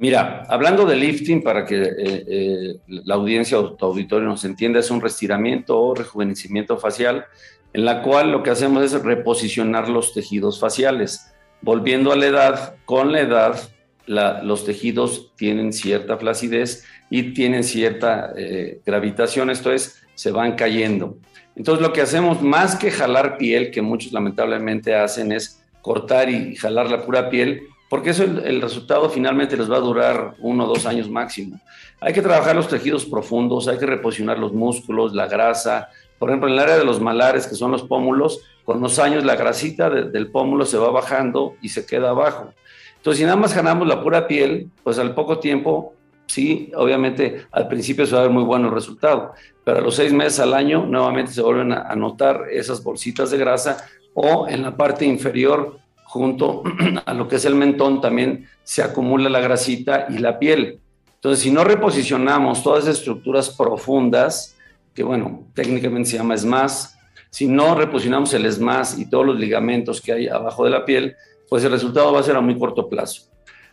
Mira, 0.00 0.44
hablando 0.48 0.86
de 0.86 0.96
lifting, 0.96 1.42
para 1.42 1.66
que 1.66 1.82
eh, 1.82 1.94
eh, 2.26 2.80
la 2.86 3.16
audiencia 3.16 3.58
o 3.58 3.74
tu 3.74 3.84
auditorio 3.84 4.28
nos 4.28 4.44
entienda, 4.46 4.78
es 4.78 4.90
un 4.90 5.00
restiramiento 5.00 5.78
o 5.78 5.94
rejuvenecimiento 5.94 6.78
facial, 6.78 7.26
en 7.72 7.84
la 7.84 8.02
cual 8.02 8.32
lo 8.32 8.42
que 8.42 8.50
hacemos 8.50 8.84
es 8.84 9.02
reposicionar 9.02 9.88
los 9.88 10.12
tejidos 10.12 10.58
faciales. 10.58 11.32
Volviendo 11.62 12.12
a 12.12 12.16
la 12.16 12.26
edad, 12.26 12.74
con 12.84 13.12
la 13.12 13.20
edad, 13.20 13.60
los 14.06 14.64
tejidos 14.64 15.32
tienen 15.36 15.72
cierta 15.72 16.16
flacidez 16.16 16.84
y 17.10 17.32
tienen 17.32 17.62
cierta 17.62 18.32
eh, 18.36 18.80
gravitación, 18.84 19.50
esto 19.50 19.72
es, 19.72 20.02
se 20.14 20.32
van 20.32 20.56
cayendo. 20.56 21.16
Entonces 21.54 21.86
lo 21.86 21.92
que 21.92 22.00
hacemos 22.00 22.42
más 22.42 22.76
que 22.76 22.90
jalar 22.90 23.36
piel, 23.36 23.70
que 23.70 23.82
muchos 23.82 24.12
lamentablemente 24.12 24.94
hacen, 24.94 25.32
es 25.32 25.62
cortar 25.82 26.28
y 26.28 26.56
jalar 26.56 26.90
la 26.90 27.04
pura 27.04 27.30
piel, 27.30 27.62
porque 27.88 28.10
eso 28.10 28.22
el, 28.22 28.62
resultado 28.62 29.10
finalmente 29.10 29.56
les 29.56 29.70
va 29.70 29.76
a 29.76 29.80
durar 29.80 30.34
uno 30.38 30.64
o 30.64 30.68
dos 30.68 30.86
años 30.86 31.10
máximo. 31.10 31.60
Hay 32.00 32.12
que 32.12 32.22
trabajar 32.22 32.54
los 32.54 32.68
tejidos 32.68 33.04
profundos, 33.04 33.66
hay 33.66 33.78
que 33.78 33.86
reposicionar 33.86 34.38
los 34.38 34.52
músculos, 34.52 35.12
la 35.12 35.26
grasa. 35.26 35.88
Por 36.20 36.28
ejemplo, 36.28 36.48
en 36.48 36.54
el 36.54 36.60
área 36.60 36.76
de 36.76 36.84
los 36.84 37.00
malares, 37.00 37.46
que 37.46 37.54
son 37.54 37.72
los 37.72 37.82
pómulos, 37.82 38.42
con 38.66 38.78
los 38.82 38.98
años 38.98 39.24
la 39.24 39.36
grasita 39.36 39.88
del 39.88 40.30
pómulo 40.30 40.66
se 40.66 40.76
va 40.76 40.90
bajando 40.90 41.54
y 41.62 41.70
se 41.70 41.86
queda 41.86 42.10
abajo. 42.10 42.52
Entonces, 42.98 43.20
si 43.20 43.24
nada 43.24 43.36
más 43.36 43.54
ganamos 43.54 43.88
la 43.88 44.02
pura 44.02 44.28
piel, 44.28 44.68
pues 44.84 44.98
al 44.98 45.14
poco 45.14 45.38
tiempo 45.38 45.94
sí, 46.26 46.70
obviamente 46.76 47.46
al 47.50 47.68
principio 47.68 48.04
se 48.04 48.14
va 48.14 48.20
a 48.20 48.24
ver 48.24 48.32
muy 48.32 48.44
bueno 48.44 48.68
el 48.68 48.74
resultado, 48.74 49.32
pero 49.64 49.78
a 49.78 49.80
los 49.80 49.94
seis 49.94 50.12
meses 50.12 50.40
al 50.40 50.52
año 50.52 50.84
nuevamente 50.84 51.32
se 51.32 51.40
vuelven 51.40 51.72
a, 51.72 51.94
notar 51.96 52.42
esas 52.52 52.84
bolsitas 52.84 53.30
de 53.30 53.38
grasa 53.38 53.88
o 54.12 54.46
en 54.46 54.60
la 54.60 54.76
parte 54.76 55.06
inferior 55.06 55.78
junto 56.04 56.62
a 57.06 57.14
lo 57.14 57.28
que 57.28 57.36
es 57.36 57.46
el 57.46 57.54
mentón 57.54 58.02
también 58.02 58.46
se 58.62 58.82
acumula 58.82 59.30
la 59.30 59.40
grasita 59.40 60.06
y 60.10 60.18
la 60.18 60.38
piel. 60.38 60.80
Entonces, 61.14 61.42
si 61.42 61.50
no 61.50 61.64
reposicionamos 61.64 62.62
todas 62.62 62.84
esas 62.84 62.98
estructuras 62.98 63.48
profundas, 63.48 64.54
que 64.94 65.02
bueno, 65.02 65.46
técnicamente 65.54 66.10
se 66.10 66.16
llama 66.16 66.34
ESMAS, 66.34 66.98
si 67.30 67.46
no 67.46 67.74
reposicionamos 67.74 68.34
el 68.34 68.46
ESMAS 68.46 68.98
y 68.98 69.08
todos 69.08 69.24
los 69.24 69.38
ligamentos 69.38 70.00
que 70.00 70.12
hay 70.12 70.28
abajo 70.28 70.64
de 70.64 70.70
la 70.70 70.84
piel, 70.84 71.16
pues 71.48 71.64
el 71.64 71.70
resultado 71.70 72.12
va 72.12 72.20
a 72.20 72.24
ser 72.24 72.36
a 72.36 72.40
muy 72.40 72.58
corto 72.58 72.88
plazo. 72.88 73.30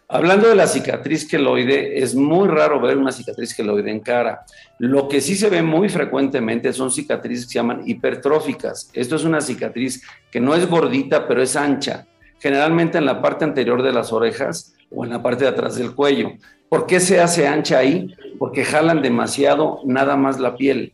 Hablando 0.10 0.48
de 0.48 0.56
la 0.56 0.68
cicatriz 0.68 1.28
queloide, 1.28 2.02
es 2.02 2.16
muy 2.16 2.48
raro 2.48 2.80
ver 2.80 2.98
una 2.98 3.12
cicatriz 3.12 3.54
queloide 3.54 3.92
en 3.92 4.00
cara. 4.00 4.46
Lo 4.80 5.10
que 5.10 5.20
sí 5.20 5.36
se 5.36 5.50
ve 5.50 5.62
muy 5.62 5.90
frecuentemente 5.90 6.72
son 6.72 6.92
cicatrices 6.92 7.46
que 7.46 7.52
se 7.52 7.60
llaman 7.60 7.82
hipertróficas. 7.86 8.90
Esto 8.94 9.18
es 9.18 9.26
una 9.26 9.42
cicatriz 9.42 10.02
que 10.32 10.40
no 10.40 10.56
es 10.56 10.70
gordita, 10.70 11.28
pero 11.28 11.42
es 11.42 11.58
ancha, 11.58 12.08
generalmente 12.40 12.98
en 12.98 13.06
la 13.06 13.22
parte 13.22 13.44
anterior 13.44 13.84
de 13.84 13.92
las 13.92 14.14
orejas 14.14 14.76
o 14.90 15.04
en 15.04 15.10
la 15.10 15.22
parte 15.22 15.44
de 15.44 15.50
atrás 15.50 15.76
del 15.76 15.94
cuello. 15.94 16.32
¿Por 16.70 16.86
qué 16.86 17.02
se 17.02 17.20
hace 17.20 17.46
ancha 17.46 17.80
ahí? 17.80 18.16
Porque 18.40 18.64
jalan 18.64 19.02
demasiado 19.02 19.82
nada 19.84 20.16
más 20.16 20.40
la 20.40 20.56
piel. 20.56 20.94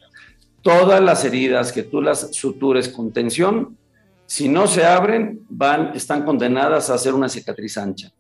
Todas 0.64 1.02
las 1.02 1.24
heridas 1.24 1.72
que 1.72 1.84
tú 1.84 2.02
las 2.02 2.34
sutures 2.36 2.90
con 2.90 3.12
tensión, 3.12 3.78
si 4.26 4.50
no 4.50 4.66
se 4.66 4.86
abren, 4.86 5.42
van, 5.50 5.92
están 5.94 6.24
condenadas 6.24 6.90
a 6.90 6.96
hacer 6.96 7.14
una 7.14 7.30
cicatriz 7.30 7.78
ancha. 7.78 8.12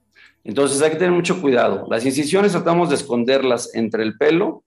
Entonces 0.43 0.81
hay 0.81 0.91
que 0.91 0.97
tener 0.97 1.13
mucho 1.13 1.41
cuidado. 1.41 1.87
Las 1.89 2.05
incisiones 2.05 2.51
tratamos 2.51 2.89
de 2.89 2.95
esconderlas 2.95 3.73
entre 3.73 4.03
el 4.03 4.17
pelo, 4.17 4.63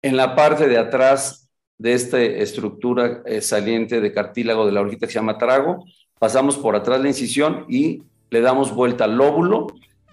en 0.00 0.16
la 0.16 0.34
parte 0.34 0.66
de 0.66 0.78
atrás 0.78 1.50
de 1.78 1.92
esta 1.92 2.20
estructura 2.20 3.22
eh, 3.26 3.40
saliente 3.42 4.00
de 4.00 4.12
cartílago 4.12 4.64
de 4.64 4.72
la 4.72 4.80
orejita 4.80 5.06
que 5.06 5.12
se 5.12 5.18
llama 5.18 5.38
trago, 5.38 5.84
pasamos 6.18 6.56
por 6.56 6.76
atrás 6.76 7.00
la 7.00 7.08
incisión 7.08 7.66
y 7.68 8.02
le 8.30 8.40
damos 8.40 8.74
vuelta 8.74 9.04
al 9.04 9.16
lóbulo 9.16 9.66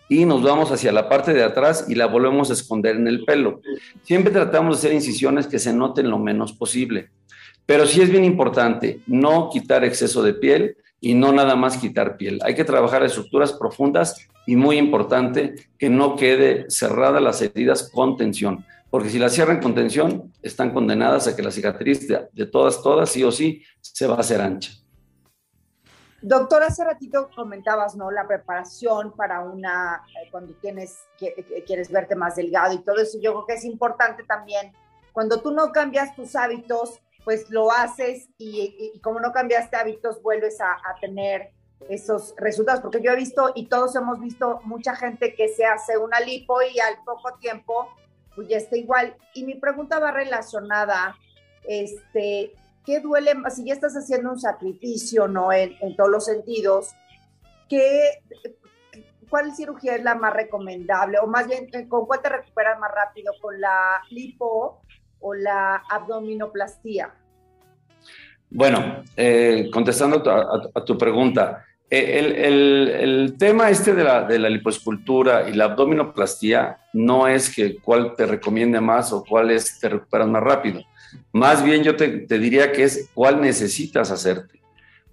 y 0.10 0.26
nos 0.26 0.42
vamos 0.42 0.72
hacia 0.72 0.92
la 0.92 1.08
parte 1.08 1.34
de 1.34 1.44
atrás 1.44 1.86
y 1.88 1.96
la 1.96 2.08
volvemos 2.08 2.50
a 2.50 2.54
esconder 2.54 2.96
en 2.96 3.08
el 3.08 3.24
pelo. 3.24 3.62
Siempre 4.04 4.34
tratamos 4.34 4.76
de 4.76 4.80
hacer 4.80 4.94
incisiones 4.94 5.48
que 5.48 5.60
se 5.60 5.72
noten 5.72 6.10
lo 6.10 6.18
menos 6.18 6.52
posible. 6.52 7.12
Pero 7.66 7.86
sí 7.86 8.02
es 8.02 8.10
bien 8.10 8.26
importante 8.26 9.00
no 9.06 9.50
quitar 9.54 9.86
exceso 9.86 10.24
de 10.24 10.34
piel 10.34 10.76
y 11.00 11.14
no 11.14 11.32
nada 11.32 11.56
más 11.56 11.78
quitar 11.78 12.18
piel. 12.18 12.40
Hay 12.44 12.56
que 12.56 12.66
trabajar 12.66 13.04
estructuras 13.04 13.54
profundas 13.54 14.28
y 14.48 14.56
muy 14.56 14.78
importante 14.78 15.54
que 15.78 15.90
no 15.90 16.16
quede 16.16 16.66
cerrada 16.70 17.20
las 17.20 17.42
heridas 17.44 17.90
con 17.94 18.18
tensión, 18.18 18.66
porque 18.90 19.10
si 19.10 19.20
las 19.20 19.34
cierran 19.34 19.62
con 19.62 19.76
tensión, 19.76 20.34
están 20.42 20.72
condenadas 20.72 21.28
a 21.28 21.36
que 21.36 21.44
la 21.44 21.52
cicatriz 21.52 22.08
de, 22.08 22.46
todas, 22.48 22.82
todas, 22.82 23.12
sí 23.12 23.24
o 23.24 23.32
sí, 23.32 23.62
se 23.82 24.08
va 24.08 24.16
a 24.16 24.22
hacer 24.22 24.42
ancha. 24.42 24.72
Doctor, 26.22 26.64
hace 26.64 26.84
ratito 26.84 27.30
comentabas, 27.36 27.96
¿no? 27.96 28.12
La 28.12 28.28
preparación 28.28 29.14
para 29.14 29.42
una, 29.42 30.04
eh, 30.10 30.30
cuando 30.32 30.54
tienes, 30.56 31.08
quieres 31.66 31.92
verte 31.92 32.16
más 32.16 32.36
delgado 32.36 32.74
y 32.74 32.80
todo 32.80 32.98
eso, 32.98 33.18
yo 33.22 33.34
creo 33.34 33.46
que 33.46 33.54
es 33.54 33.64
importante 33.64 34.24
también, 34.24 34.74
cuando 35.14 35.42
tú 35.42 35.52
no 35.52 35.72
cambias 35.72 36.16
tus 36.16 36.36
hábitos, 36.36 37.00
pues 37.24 37.50
lo 37.50 37.72
haces 37.72 38.30
y, 38.38 39.00
como 39.04 39.20
no 39.20 39.32
cambiaste 39.32 39.76
hábitos, 39.78 40.22
vuelves 40.22 40.60
a, 40.62 40.78
tener 41.00 41.52
esos 41.90 42.34
resultados, 42.38 42.82
porque 42.82 43.02
yo 43.02 43.12
he 43.12 43.16
visto 43.16 43.52
y 43.56 43.68
todos 43.68 43.96
hemos 43.96 44.20
visto 44.20 44.60
mucha 44.64 44.96
gente 44.96 45.34
que 45.36 45.48
se 45.50 45.66
hace 45.66 45.98
una 45.98 46.20
lipo 46.20 46.62
y 46.62 46.80
al 46.80 47.04
poco 47.06 47.38
tiempo 47.40 47.90
pues 48.36 48.48
ya 48.48 48.58
está 48.58 48.78
igual. 48.78 49.16
Y 49.34 49.46
mi 49.46 49.56
pregunta 49.56 50.00
va 50.00 50.12
relacionada, 50.12 51.16
este, 51.68 52.54
¿qué 52.90 53.00
duele 53.02 53.36
más? 53.36 53.56
Si 53.56 53.66
ya 53.66 53.74
estás 53.74 53.94
haciendo 53.94 54.32
un 54.32 54.40
sacrificio, 54.40 55.28
¿no? 55.28 55.54
En, 55.54 55.78
todos 55.96 56.10
los 56.10 56.26
sentidos, 56.26 56.96
¿qué, 57.70 58.24
¿cuál 59.30 59.54
cirugía 59.54 59.96
es 59.96 60.04
la 60.04 60.16
más 60.16 60.34
recomendable? 60.34 61.20
O 61.20 61.28
más 61.28 61.48
bien, 61.48 61.70
¿con 61.88 62.08
cuál 62.08 62.24
te 62.24 62.30
recuperas 62.30 62.80
más 62.80 62.90
rápido? 62.92 63.32
¿Con 63.40 63.62
la 63.62 64.02
lipo 64.10 64.82
o 65.20 65.36
la 65.36 65.84
abdominoplastía? 65.88 67.14
Bueno, 68.50 69.04
eh, 69.16 69.70
contestando 69.72 70.24
a, 70.28 70.84
tu 70.84 70.98
pregunta, 70.98 71.64
eh, 71.92 73.00
el, 73.02 73.36
tema 73.40 73.70
este 73.70 73.96
de 73.96 74.04
la, 74.04 74.24
de 74.24 74.38
la, 74.38 74.50
lipoescultura 74.50 75.50
y 75.50 75.54
la 75.54 75.66
abdominoplastía 75.66 76.78
no 76.94 77.28
es 77.28 77.54
que 77.54 77.78
cuál 77.78 78.16
te 78.16 78.28
recomiende 78.28 78.80
más 78.80 79.12
o 79.12 79.24
cuál 79.24 79.50
es 79.50 79.80
te 79.80 79.90
recuperas 79.90 80.28
más 80.28 80.44
rápido. 80.44 80.84
Más 81.32 81.64
bien 81.64 81.84
yo 81.84 81.96
te, 81.96 82.26
diría 82.28 82.72
que 82.72 82.84
es 82.84 83.10
cuál 83.14 83.42
necesitas 83.42 84.12
hacerte. 84.12 84.60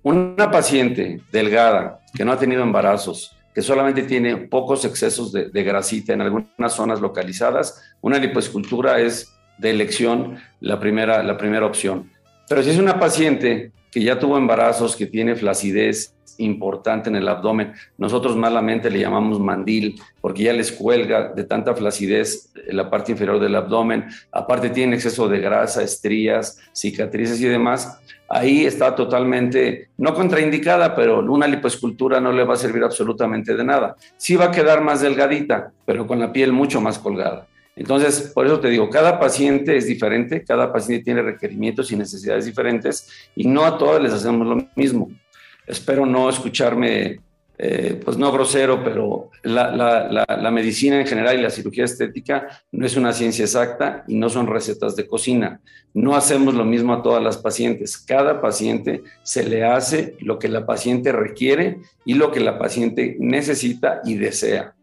Una 0.02 0.50
paciente 0.50 1.20
delgada 1.32 2.00
que 2.14 2.24
no 2.24 2.32
ha 2.32 2.38
tenido 2.38 2.62
embarazos, 2.62 3.34
que 3.54 3.62
solamente 3.62 4.02
tiene 4.02 4.36
pocos 4.36 4.84
excesos 4.84 5.32
de, 5.32 5.62
grasita 5.62 6.12
en 6.12 6.20
algunas 6.20 6.72
zonas 6.72 7.00
localizadas, 7.00 7.96
una 8.02 8.18
lipoescultura 8.18 9.00
es 9.00 9.32
de 9.56 9.70
elección 9.70 10.38
la 10.60 10.78
primera, 10.78 11.22
la 11.22 11.38
primera 11.38 11.64
opción. 11.64 12.10
Pero 12.48 12.62
si 12.62 12.70
es 12.70 12.78
una 12.78 13.00
paciente 13.00 13.72
que 13.90 14.02
ya 14.02 14.18
tuvo 14.18 14.36
embarazos, 14.36 14.94
que 14.94 15.06
tiene 15.06 15.34
flacidez 15.36 16.15
importante 16.38 17.08
en 17.08 17.16
el 17.16 17.28
abdomen, 17.28 17.72
nosotros 17.98 18.36
malamente 18.36 18.90
le 18.90 19.00
llamamos 19.00 19.40
mandil, 19.40 20.00
porque 20.20 20.44
ya 20.44 20.52
les 20.52 20.72
cuelga 20.72 21.32
de 21.32 21.44
tanta 21.44 21.74
flacidez 21.74 22.52
en 22.54 22.76
la 22.76 22.90
parte 22.90 23.12
inferior 23.12 23.40
del 23.40 23.54
abdomen, 23.54 24.06
aparte 24.32 24.70
tiene 24.70 24.96
exceso 24.96 25.28
de 25.28 25.40
grasa, 25.40 25.82
estrías, 25.82 26.58
cicatrices 26.72 27.40
y 27.40 27.46
demás, 27.46 27.98
ahí 28.28 28.66
está 28.66 28.94
totalmente, 28.94 29.88
no 29.96 30.14
contraindicada, 30.14 30.94
pero 30.94 31.20
una 31.20 31.46
lipoescultura 31.46 32.20
no 32.20 32.32
le 32.32 32.44
va 32.44 32.54
a 32.54 32.58
servir 32.58 32.82
absolutamente 32.82 33.54
de 33.54 33.64
nada. 33.64 33.96
Sí 34.16 34.36
va 34.36 34.46
a 34.46 34.50
quedar 34.50 34.82
más 34.82 35.00
delgadita, 35.00 35.72
pero 35.84 36.06
con 36.06 36.18
la 36.18 36.32
piel 36.32 36.52
mucho 36.52 36.80
más 36.80 36.98
colgada. 36.98 37.46
Entonces, 37.76 38.32
por 38.34 38.46
eso 38.46 38.58
te 38.58 38.70
digo, 38.70 38.88
cada 38.88 39.20
paciente 39.20 39.76
es 39.76 39.86
diferente, 39.86 40.42
cada 40.42 40.72
paciente 40.72 41.04
tiene 41.04 41.20
requerimientos 41.20 41.92
y 41.92 41.96
necesidades 41.96 42.46
diferentes 42.46 43.28
y 43.36 43.46
no 43.46 43.66
a 43.66 43.76
todos 43.76 44.02
les 44.02 44.14
hacemos 44.14 44.46
lo 44.46 44.66
mismo. 44.74 45.10
Espero 45.66 46.06
no 46.06 46.28
escucharme, 46.28 47.20
eh, 47.58 48.00
pues 48.04 48.16
no 48.16 48.30
grosero, 48.32 48.82
pero 48.84 49.30
la, 49.42 50.50
medicina 50.52 51.00
en 51.00 51.06
general 51.06 51.38
y 51.38 51.42
la 51.42 51.50
cirugía 51.50 51.84
estética 51.84 52.46
no 52.72 52.86
es 52.86 52.96
una 52.96 53.12
ciencia 53.12 53.44
exacta 53.44 54.04
y 54.06 54.16
no 54.16 54.28
son 54.28 54.46
recetas 54.46 54.96
de 54.96 55.06
cocina. 55.06 55.60
No 55.94 56.14
hacemos 56.14 56.54
lo 56.54 56.64
mismo 56.64 56.92
a 56.92 57.02
todas 57.02 57.22
las 57.22 57.38
pacientes. 57.38 57.98
Cada 57.98 58.40
paciente 58.40 59.02
se 59.22 59.44
le 59.48 59.64
hace 59.64 60.16
lo 60.20 60.38
que 60.38 60.48
la 60.48 60.66
paciente 60.66 61.12
requiere 61.12 61.78
y 62.04 62.14
lo 62.14 62.30
que 62.30 62.40
la 62.40 62.58
paciente 62.58 63.16
necesita 63.18 64.00
y 64.04 64.14
desea. 64.14 64.74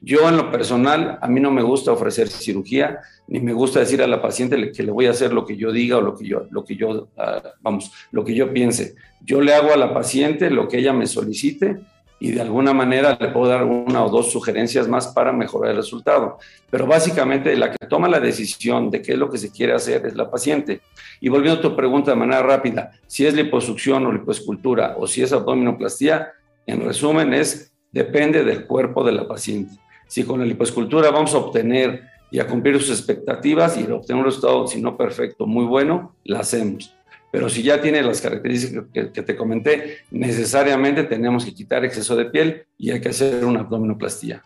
Yo 0.00 0.28
en 0.28 0.36
lo 0.36 0.50
personal, 0.50 1.18
a 1.20 1.28
mí 1.28 1.40
no 1.40 1.50
me 1.50 1.62
gusta 1.62 1.92
ofrecer 1.92 2.28
cirugía, 2.28 3.00
ni 3.28 3.40
me 3.40 3.52
gusta 3.52 3.80
decir 3.80 4.02
a 4.02 4.06
la 4.06 4.20
paciente 4.20 4.72
que 4.72 4.82
le 4.82 4.92
voy 4.92 5.06
a 5.06 5.10
hacer 5.10 5.32
lo 5.32 5.44
que 5.46 5.56
yo 5.56 5.72
diga 5.72 5.98
o 5.98 6.00
lo 6.00 6.16
que 6.16 6.26
yo, 6.26 6.46
lo 6.50 6.64
que 6.64 6.76
yo, 6.76 7.08
ah, 7.16 7.42
vamos, 7.60 7.92
lo 8.10 8.24
que 8.24 8.34
yo 8.34 8.52
piense. 8.52 8.94
Yo 9.20 9.40
le 9.40 9.54
hago 9.54 9.72
a 9.72 9.76
la 9.76 9.94
paciente 9.94 10.50
lo 10.50 10.68
que 10.68 10.78
ella 10.78 10.92
me 10.92 11.06
solicite 11.06 11.80
y 12.22 12.30
de 12.30 12.40
alguna 12.40 12.72
manera 12.72 13.18
le 13.20 13.28
puedo 13.30 13.48
dar 13.48 13.64
una 13.64 14.04
o 14.04 14.08
dos 14.08 14.30
sugerencias 14.30 14.86
más 14.86 15.08
para 15.08 15.32
mejorar 15.32 15.72
el 15.72 15.78
resultado. 15.78 16.38
Pero 16.70 16.86
básicamente 16.86 17.56
la 17.56 17.72
que 17.72 17.84
toma 17.88 18.06
la 18.06 18.20
decisión 18.20 18.90
de 18.92 19.02
qué 19.02 19.14
es 19.14 19.18
lo 19.18 19.28
que 19.28 19.38
se 19.38 19.50
quiere 19.50 19.72
hacer 19.72 20.06
es 20.06 20.14
la 20.14 20.30
paciente. 20.30 20.82
Y 21.20 21.28
volviendo 21.28 21.58
a 21.58 21.62
tu 21.62 21.74
pregunta 21.74 22.12
de 22.12 22.16
manera 22.16 22.40
rápida, 22.44 22.92
si 23.08 23.26
es 23.26 23.34
liposucción 23.34 24.06
o 24.06 24.12
lipoescultura 24.12 24.94
o 24.98 25.08
si 25.08 25.22
es 25.22 25.32
abdominoplastía, 25.32 26.28
en 26.64 26.84
resumen 26.84 27.34
es 27.34 27.71
depende 27.92 28.42
del 28.44 28.66
cuerpo 28.66 29.04
de 29.04 29.12
la 29.12 29.28
paciente. 29.28 29.74
Si 30.08 30.24
con 30.24 30.40
la 30.40 30.46
lipoescultura 30.46 31.10
vamos 31.10 31.34
a 31.34 31.38
obtener 31.38 32.02
y 32.30 32.40
a 32.40 32.46
cumplir 32.46 32.80
sus 32.80 32.90
expectativas 32.90 33.78
y 33.78 33.84
obtener 33.90 34.20
un 34.20 34.24
resultado, 34.24 34.66
si 34.66 34.80
no 34.80 34.96
perfecto, 34.96 35.46
muy 35.46 35.66
bueno, 35.66 36.14
la 36.24 36.40
hacemos. 36.40 36.94
Pero 37.30 37.48
si 37.48 37.62
ya 37.62 37.80
tiene 37.80 38.02
las 38.02 38.20
características 38.20 38.84
que, 38.92 39.22
te 39.22 39.36
comenté, 39.36 39.98
necesariamente 40.10 41.04
tenemos 41.04 41.44
que 41.44 41.54
quitar 41.54 41.82
exceso 41.84 42.14
de 42.14 42.26
piel 42.26 42.66
y 42.76 42.90
hay 42.90 43.00
que 43.00 43.08
hacer 43.08 43.44
una 43.44 43.60
abdominoplastía. 43.60 44.42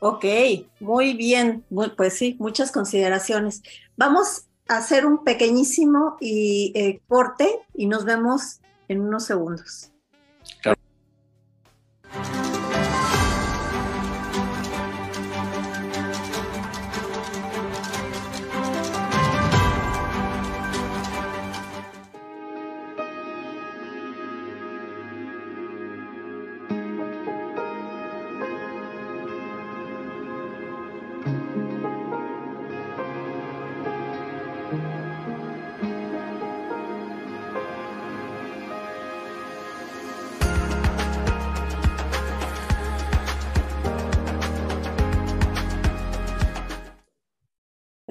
Ok, 0.00 0.24
muy 0.78 1.14
bien. 1.14 1.64
Pues 1.96 2.14
sí, 2.14 2.36
muchas 2.38 2.70
consideraciones. 2.70 3.62
Vamos 3.96 4.46
a 4.68 4.78
hacer 4.78 5.06
un 5.06 5.24
pequeñísimo 5.24 6.16
y, 6.20 6.72
eh, 6.74 7.00
corte 7.08 7.48
y 7.74 7.86
nos 7.86 8.04
vemos 8.04 8.60
en 8.88 9.00
unos 9.00 9.24
segundos. 9.24 9.90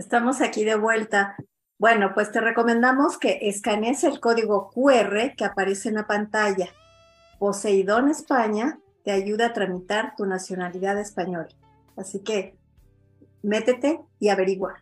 Estamos 0.10 0.42
aquí 0.42 0.66
de 0.66 0.74
vuelta. 0.74 1.36
Bueno, 1.78 2.16
pues 2.16 2.32
te 2.32 2.42
recomendamos 2.42 3.20
que 3.20 3.38
escanees 3.44 4.04
el 4.04 4.20
código 4.20 4.72
QR 4.72 5.36
que 5.38 5.46
aparece 5.46 5.90
en 5.90 5.94
la 5.94 6.08
pantalla. 6.08 6.70
Poseidón 7.38 8.10
España 8.10 8.80
te 9.04 9.12
ayuda 9.12 9.46
a 9.46 9.54
tramitar 9.54 10.16
tu 10.16 10.26
nacionalidad 10.26 11.00
española. 11.00 11.50
Así 11.96 12.22
que 12.24 12.58
métete 13.44 14.02
y 14.18 14.30
averigua. 14.30 14.82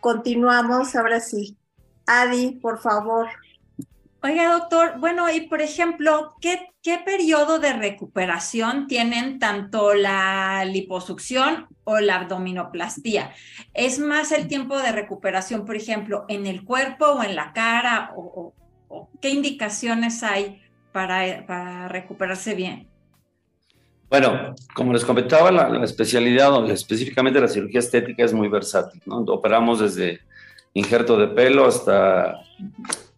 Continuamos 0.00 0.96
ahora 0.96 1.20
sí. 1.20 1.58
Adi, 2.06 2.60
por 2.62 2.78
favor. 2.78 3.28
Oiga, 4.24 4.52
doctor, 4.52 5.00
bueno, 5.00 5.28
y 5.32 5.40
por 5.40 5.60
ejemplo, 5.62 6.36
¿qué, 6.40 6.70
¿qué 6.80 7.00
periodo 7.04 7.58
de 7.58 7.72
recuperación 7.72 8.86
tienen 8.86 9.40
tanto 9.40 9.94
la 9.94 10.64
liposucción 10.64 11.66
o 11.82 11.98
la 11.98 12.20
abdominoplastía? 12.20 13.32
¿Es 13.74 13.98
más 13.98 14.30
el 14.30 14.46
tiempo 14.46 14.78
de 14.78 14.92
recuperación, 14.92 15.64
por 15.64 15.74
ejemplo, 15.74 16.24
en 16.28 16.46
el 16.46 16.62
cuerpo 16.62 17.06
o 17.06 17.24
en 17.24 17.34
la 17.34 17.52
cara? 17.52 18.12
¿O, 18.14 18.54
qué 19.20 19.30
indicaciones 19.30 20.22
hay 20.22 20.62
para, 20.92 21.88
recuperarse 21.88 22.54
bien? 22.54 22.86
Bueno, 24.08 24.54
como 24.72 24.92
les 24.92 25.04
comentaba, 25.04 25.50
la, 25.50 25.68
la 25.68 25.84
especialidad, 25.84 26.70
específicamente 26.70 27.40
la 27.40 27.48
cirugía 27.48 27.80
estética, 27.80 28.24
es 28.24 28.32
muy 28.32 28.46
versátil. 28.46 29.02
¿no? 29.04 29.18
Operamos 29.18 29.80
desde 29.80 30.20
injerto 30.74 31.16
de 31.16 31.26
pelo 31.26 31.66
hasta 31.66 32.36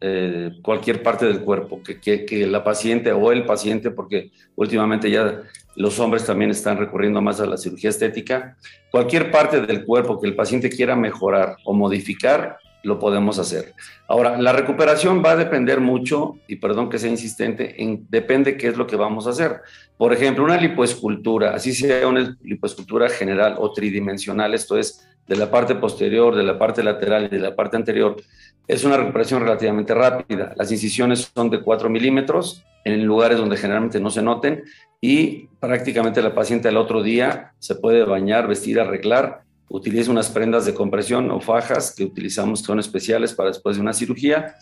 eh, 0.07 0.51
cualquier 0.61 1.03
parte 1.03 1.25
del 1.25 1.41
cuerpo, 1.41 1.81
que, 1.83 2.27
que, 2.27 2.47
la 2.47 2.63
paciente 2.63 3.11
o 3.11 3.33
el 3.33 3.47
paciente, 3.47 3.91
porque 3.91 4.33
últimamente 4.55 5.11
ya 5.11 5.41
los 5.77 5.99
hombres 5.99 6.27
también 6.27 6.51
están 6.51 6.77
recurriendo 6.77 7.23
más 7.23 7.41
a 7.41 7.47
la 7.47 7.57
cirugía 7.57 7.89
estética, 7.89 8.55
cualquier 8.91 9.31
parte 9.31 9.63
del 9.63 9.83
cuerpo 9.87 10.21
que 10.21 10.27
el 10.27 10.37
paciente 10.37 10.69
quiera 10.69 10.95
mejorar 10.95 11.57
o 11.65 11.73
modificar, 11.73 12.59
lo 12.83 12.99
podemos 12.99 13.39
hacer. 13.39 13.73
Ahora, 14.07 14.37
la 14.37 14.53
recuperación 14.53 15.23
va 15.25 15.31
a 15.31 15.37
depender 15.37 15.81
mucho, 15.81 16.37
y 16.49 16.57
perdón 16.57 16.91
que 16.91 16.99
sea 16.99 17.09
insistente, 17.09 17.83
en, 17.83 18.07
depende 18.11 18.59
qué 18.59 18.69
es 18.69 18.77
lo 18.77 18.87
que 18.87 18.97
vamos 18.97 19.27
a 19.27 19.31
hacer. 19.31 19.63
Por 19.97 20.13
ejemplo, 20.13 20.45
una 20.45 20.59
lipoescultura, 20.59 21.55
así 21.55 21.73
sea 21.73 22.07
una 22.07 22.37
lipoescultura 22.43 23.09
general 23.09 23.55
o 23.57 23.73
tridimensional, 23.73 24.53
esto 24.53 24.77
es 24.77 25.09
de 25.27 25.37
la 25.37 25.51
parte 25.51 25.75
posterior, 25.75 26.35
de 26.35 26.43
la 26.43 26.59
parte 26.59 26.83
lateral 26.83 27.25
y 27.25 27.29
de 27.29 27.39
la 27.39 27.57
parte 27.57 27.77
anterior, 27.77 28.17
es 28.67 28.85
una 28.85 28.97
recuperación 28.97 29.43
relativamente 29.43 29.95
rápida. 29.95 30.55
Las 30.57 30.73
incisiones 30.73 31.31
son 31.35 31.51
de 31.51 31.61
4 31.61 31.89
milímetros 31.91 32.65
en 32.85 33.05
lugares 33.05 33.39
donde 33.39 33.57
generalmente 33.57 34.01
no 34.01 34.11
se 34.11 34.23
noten 34.23 34.65
y 35.01 35.49
prácticamente 35.61 36.23
la 36.23 36.35
paciente 36.35 36.69
al 36.69 36.77
otro 36.77 37.03
día 37.03 37.53
se 37.59 37.75
puede 37.75 38.05
bañar, 38.05 38.47
vestir, 38.47 38.81
arreglar, 38.81 39.43
utiliza 39.69 40.11
unas 40.11 40.31
prendas 40.31 40.67
de 40.67 40.75
compresión 40.75 41.31
o 41.31 41.41
fajas 41.41 41.95
que 41.95 42.05
utilizamos 42.05 42.61
que 42.61 42.67
son 42.67 42.79
especiales 42.79 43.33
para 43.33 43.51
después 43.51 43.77
de 43.77 43.83
una 43.83 43.93
cirugía 43.93 44.55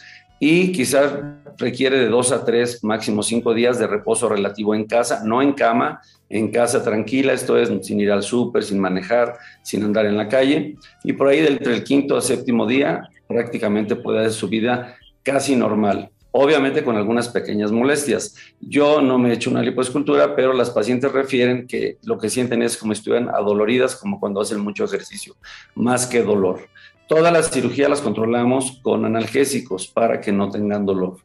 y 0.44 0.72
quizás 0.72 1.12
requiere 1.56 1.98
de 1.98 2.08
dos 2.08 2.32
a 2.32 2.44
tres, 2.44 2.82
máximo 2.82 3.22
cinco 3.22 3.54
días 3.54 3.78
de 3.78 3.86
reposo 3.86 4.28
relativo 4.28 4.74
en 4.74 4.86
casa, 4.86 5.22
no 5.24 5.40
en 5.40 5.52
cama, 5.52 6.00
en 6.28 6.50
casa 6.50 6.82
tranquila, 6.82 7.32
esto 7.32 7.56
es 7.56 7.70
sin 7.86 8.00
ir 8.00 8.10
al 8.10 8.24
súper, 8.24 8.64
sin 8.64 8.80
manejar, 8.80 9.36
sin 9.62 9.84
andar 9.84 10.06
en 10.06 10.16
la 10.16 10.28
calle. 10.28 10.76
Y 11.04 11.12
por 11.12 11.28
ahí 11.28 11.46
entre 11.46 11.74
el 11.74 11.84
quinto 11.84 12.16
a 12.16 12.20
séptimo 12.20 12.66
día 12.66 13.08
prácticamente 13.32 13.96
puede 13.96 14.20
hacer 14.20 14.32
su 14.32 14.48
vida 14.48 14.96
casi 15.22 15.56
normal. 15.56 16.10
Obviamente 16.34 16.82
con 16.82 16.96
algunas 16.96 17.28
pequeñas 17.28 17.72
molestias. 17.72 18.36
Yo 18.60 19.02
no 19.02 19.18
me 19.18 19.30
he 19.30 19.34
hecho 19.34 19.50
una 19.50 19.62
lipoescultura, 19.62 20.34
pero 20.34 20.54
las 20.54 20.70
pacientes 20.70 21.12
refieren 21.12 21.66
que 21.66 21.98
lo 22.04 22.16
que 22.18 22.30
sienten 22.30 22.62
es 22.62 22.76
como 22.76 22.94
si 22.94 23.00
estuvieran 23.00 23.28
adoloridas, 23.28 23.96
como 23.96 24.18
cuando 24.18 24.40
hacen 24.40 24.60
mucho 24.60 24.84
ejercicio, 24.84 25.36
más 25.74 26.06
que 26.06 26.22
dolor. 26.22 26.68
Todas 27.06 27.32
las 27.32 27.50
cirugías 27.50 27.90
las 27.90 28.00
controlamos 28.00 28.80
con 28.82 29.04
analgésicos 29.04 29.86
para 29.88 30.20
que 30.20 30.32
no 30.32 30.48
tengan 30.48 30.86
dolor. 30.86 31.18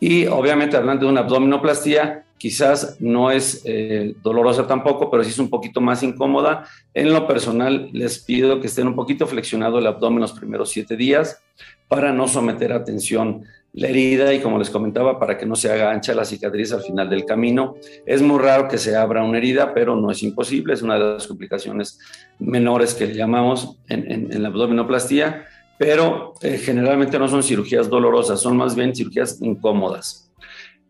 Y 0.00 0.26
obviamente 0.26 0.76
hablando 0.76 1.06
de 1.06 1.12
una 1.12 1.20
abdominoplastía, 1.20 2.24
quizás 2.38 2.96
no 3.00 3.30
es 3.30 3.62
eh, 3.66 4.14
dolorosa 4.22 4.66
tampoco, 4.66 5.10
pero 5.10 5.22
sí 5.22 5.30
es 5.30 5.38
un 5.38 5.50
poquito 5.50 5.80
más 5.82 6.02
incómoda. 6.02 6.64
En 6.94 7.12
lo 7.12 7.26
personal, 7.26 7.90
les 7.92 8.18
pido 8.18 8.60
que 8.60 8.66
estén 8.66 8.86
un 8.86 8.96
poquito 8.96 9.26
flexionado 9.26 9.78
el 9.78 9.86
abdomen 9.86 10.20
los 10.20 10.32
primeros 10.32 10.70
siete 10.70 10.96
días 10.96 11.42
para 11.86 12.12
no 12.12 12.26
someter 12.26 12.72
a 12.72 12.82
tensión 12.82 13.44
la 13.72 13.88
herida 13.88 14.34
y 14.34 14.40
como 14.40 14.58
les 14.58 14.70
comentaba, 14.70 15.18
para 15.18 15.38
que 15.38 15.46
no 15.46 15.54
se 15.54 15.70
haga 15.70 15.92
ancha 15.92 16.14
la 16.14 16.24
cicatriz 16.24 16.72
al 16.72 16.82
final 16.82 17.08
del 17.08 17.24
camino. 17.24 17.76
Es 18.04 18.20
muy 18.20 18.38
raro 18.38 18.68
que 18.68 18.78
se 18.78 18.96
abra 18.96 19.22
una 19.22 19.38
herida, 19.38 19.72
pero 19.74 19.94
no 19.94 20.10
es 20.10 20.22
imposible, 20.22 20.74
es 20.74 20.82
una 20.82 20.94
de 20.94 21.14
las 21.14 21.26
complicaciones 21.26 21.98
menores 22.38 22.94
que 22.94 23.12
llamamos 23.14 23.76
en, 23.88 24.42
la 24.42 24.48
abdominoplastía, 24.48 25.46
pero 25.80 26.34
eh, 26.42 26.58
generalmente 26.58 27.18
no 27.18 27.26
son 27.26 27.42
cirugías 27.42 27.88
dolorosas, 27.88 28.38
son 28.38 28.54
más 28.54 28.76
bien 28.76 28.94
cirugías 28.94 29.40
incómodas. 29.40 30.30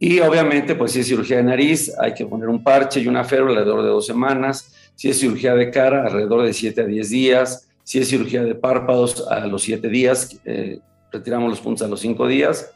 Y 0.01 0.19
obviamente, 0.19 0.75
pues 0.75 0.91
si 0.91 0.99
es 0.99 1.07
cirugía 1.07 1.37
de 1.37 1.45
nariz, 1.45 1.93
hay 1.97 2.13
que 2.13 2.27
poner 2.27 2.49
un 2.49 2.65
parche 2.65 2.99
y 2.99 3.07
una 3.07 3.23
férula 3.23 3.61
alrededor 3.61 3.85
de 3.85 3.89
dos 3.91 4.05
semanas. 4.05 4.75
Si 4.97 5.09
es 5.09 5.21
cirugía 5.21 5.55
de 5.55 5.71
cara, 5.71 6.07
alrededor 6.07 6.43
de 6.43 6.53
7 6.53 6.81
a 6.81 6.87
10 6.87 7.09
días. 7.09 7.69
Si 7.85 8.01
es 8.01 8.09
cirugía 8.09 8.43
de 8.43 8.57
párpados, 8.57 9.29
a 9.31 9.47
los 9.47 9.63
7 9.63 9.89
días. 9.89 10.41
Eh, 10.45 10.81
retiramos 11.13 11.51
los 11.51 11.61
puntos 11.61 11.87
a 11.87 11.89
los 11.89 12.01
5 12.01 12.27
días 12.27 12.73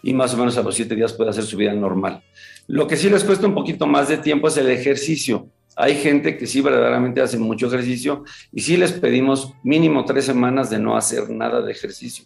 y 0.00 0.14
más 0.14 0.32
o 0.34 0.36
menos 0.36 0.56
a 0.58 0.62
los 0.62 0.76
7 0.76 0.94
días 0.94 1.12
puede 1.12 1.30
hacer 1.30 1.42
su 1.42 1.56
vida 1.56 1.72
normal. 1.72 2.22
Lo 2.68 2.86
que 2.86 2.96
sí 2.96 3.10
les 3.10 3.24
cuesta 3.24 3.48
un 3.48 3.54
poquito 3.54 3.84
más 3.88 4.06
de 4.06 4.18
tiempo 4.18 4.46
es 4.46 4.56
el 4.58 4.70
ejercicio. 4.70 5.48
Hay 5.80 5.94
gente 5.94 6.36
que 6.36 6.48
sí 6.48 6.60
verdaderamente 6.60 7.20
hace 7.20 7.38
mucho 7.38 7.68
ejercicio 7.68 8.24
y 8.52 8.62
sí 8.62 8.76
les 8.76 8.90
pedimos 8.90 9.54
mínimo 9.62 10.04
tres 10.04 10.24
semanas 10.24 10.70
de 10.70 10.80
no 10.80 10.96
hacer 10.96 11.30
nada 11.30 11.62
de 11.62 11.70
ejercicio 11.70 12.24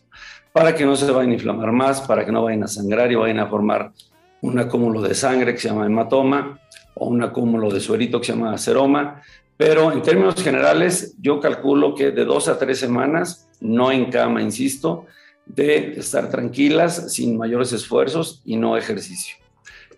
para 0.55 0.75
que 0.75 0.87
no 0.87 0.97
se 0.97 1.11
vayan 1.11 1.33
a 1.33 1.35
inflamar 1.35 1.71
más, 1.71 2.01
para 2.01 2.25
que 2.25 2.33
no 2.33 2.43
vayan 2.43 2.65
a 2.65 2.67
sangrar 2.67 3.12
y 3.12 3.15
vayan 3.15 3.41
a 3.41 3.49
formar 3.49 3.93
un 4.41 4.59
acúmulo 4.59 5.03
de 5.03 5.15
sangre 5.15 5.53
que 5.53 5.61
se 5.61 5.69
llama 5.69 5.85
hematoma 5.85 6.61
o 6.95 7.09
un 7.09 7.23
acúmulo 7.23 7.71
de 7.71 7.81
suerito 7.81 8.21
que 8.21 8.29
se 8.29 8.33
llama 8.33 8.57
seroma. 8.57 9.21
Pero 9.59 9.93
en 9.93 10.01
términos 10.01 10.43
generales, 10.43 11.15
yo 11.21 11.38
calculo 11.38 11.95
que 11.95 12.11
de 12.11 12.25
dos 12.25 12.49
a 12.49 12.59
tres 12.59 12.79
semanas, 12.79 13.51
no 13.61 13.93
en 13.93 14.11
cama, 14.11 14.41
insisto, 14.41 15.05
de 15.45 15.93
estar 15.99 16.31
tranquilas, 16.31 17.12
sin 17.12 17.37
mayores 17.37 17.75
esfuerzos 17.75 18.41
y 18.47 18.57
no 18.57 18.79
ejercicio. 18.79 19.37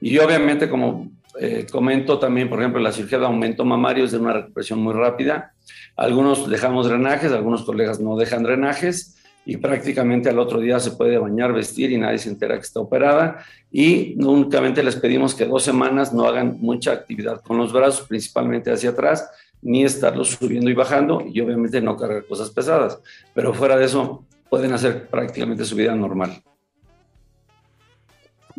Y 0.01 0.19
obviamente, 0.19 0.69
como 0.69 1.09
eh, 1.39 1.67
comento 1.71 2.19
también, 2.19 2.49
por 2.49 2.61
ejemplo, 2.61 2.81
la 2.81 2.93
cirugía 2.93 3.19
de 3.19 3.27
aumento 3.27 3.65
mamario 3.65 4.05
es 4.05 4.13
de 4.13 4.19
una 4.19 4.33
recuperación 4.33 4.81
muy 4.81 4.95
rápida. 4.95 5.55
Algunos 5.97 6.49
dejamos 6.49 6.89
drenajes, 6.89 7.33
algunos 7.33 7.65
colegas 7.65 8.01
no 8.01 8.17
dejan 8.17 8.43
drenajes 8.43 9.17
y 9.47 9.57
prácticamente 9.59 10.29
al 10.29 10.39
otro 10.39 10.61
día 10.61 10.81
se 10.81 10.93
puede 10.93 11.19
bañar, 11.19 11.53
vestir 11.53 11.93
y 11.93 11.99
nadie 11.99 12.19
se 12.19 12.31
entera 12.31 12.55
que 12.55 12.63
está 12.63 12.81
operada. 12.81 13.45
Y 13.71 14.17
únicamente 14.23 14.83
les 14.83 14.97
pedimos 14.97 15.35
que 15.35 15.45
dos 15.45 15.63
semanas 15.63 16.13
no 16.13 16.27
hagan 16.27 16.59
mucha 16.61 16.93
actividad 16.93 17.41
con 17.43 17.59
los 17.59 17.73
brazos, 17.73 18.07
principalmente 18.07 18.71
hacia 18.71 18.91
atrás, 18.91 19.29
ni 19.61 19.85
estarlos 19.85 20.31
subiendo 20.31 20.71
y 20.71 20.75
bajando 20.75 21.23
y 21.27 21.41
obviamente 21.41 21.81
no 21.81 21.97
cargar 21.97 22.27
cosas 22.27 22.51
pesadas. 22.51 23.01
Pero 23.35 23.53
fuera 23.53 23.77
de 23.77 23.87
eso, 23.87 24.25
pueden 24.49 24.73
hacer 24.73 25.09
prácticamente 25.09 25.65
su 25.65 25.75
vida 25.75 25.95
normal. 25.95 26.43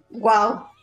Wow. 0.09 0.74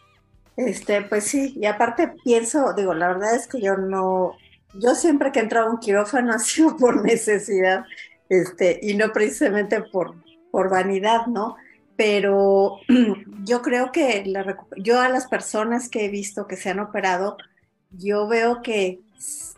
Este, 0.56 1.02
pues 1.02 1.24
sí, 1.24 1.54
y 1.56 1.66
aparte 1.66 2.12
pienso, 2.24 2.74
digo, 2.74 2.92
la 2.94 3.08
verdad 3.08 3.34
es 3.34 3.46
que 3.46 3.60
yo 3.60 3.76
no, 3.76 4.32
yo 4.74 4.94
siempre 4.94 5.32
que 5.32 5.38
he 5.38 5.42
entrado 5.42 5.68
a 5.68 5.70
un 5.70 5.78
quirófano 5.78 6.32
ha 6.34 6.38
sido 6.38 6.76
por 6.76 7.02
necesidad 7.02 7.84
este, 8.28 8.78
y 8.82 8.94
no 8.94 9.12
precisamente 9.12 9.82
por, 9.82 10.14
por 10.50 10.70
vanidad, 10.70 11.26
¿no? 11.26 11.56
Pero 11.96 12.78
yo 13.44 13.62
creo 13.62 13.92
que 13.92 14.24
la, 14.26 14.56
yo 14.76 15.00
a 15.00 15.08
las 15.08 15.26
personas 15.26 15.88
que 15.88 16.06
he 16.06 16.08
visto 16.08 16.46
que 16.46 16.56
se 16.56 16.70
han 16.70 16.80
operado, 16.80 17.36
yo 17.90 18.26
veo 18.26 18.62
que 18.62 19.00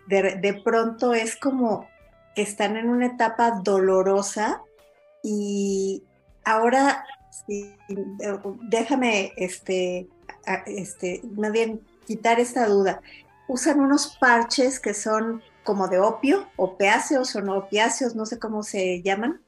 de, 0.06 0.60
pronto 0.64 1.14
es 1.14 1.36
como 1.36 1.88
que 2.34 2.42
están 2.42 2.76
en 2.76 2.88
una 2.88 3.06
etapa 3.06 3.60
dolorosa 3.62 4.60
y 5.22 6.02
ahora 6.44 7.04
déjame 8.68 9.32
este, 9.36 10.08
este, 10.66 11.22
más 11.36 11.52
bien 11.52 11.80
quitar 12.06 12.40
esta 12.40 12.66
duda. 12.66 13.00
Usan 13.48 13.80
unos 13.80 14.16
parches 14.18 14.80
que 14.80 14.94
son 14.94 15.42
como 15.64 15.88
de 15.88 15.98
opio, 15.98 16.46
opiáceos 16.56 17.34
o 17.36 17.42
no 17.42 17.56
opiáceos, 17.56 18.14
no 18.14 18.26
sé 18.26 18.38
cómo 18.38 18.62
se 18.62 19.02
llaman. 19.02 19.40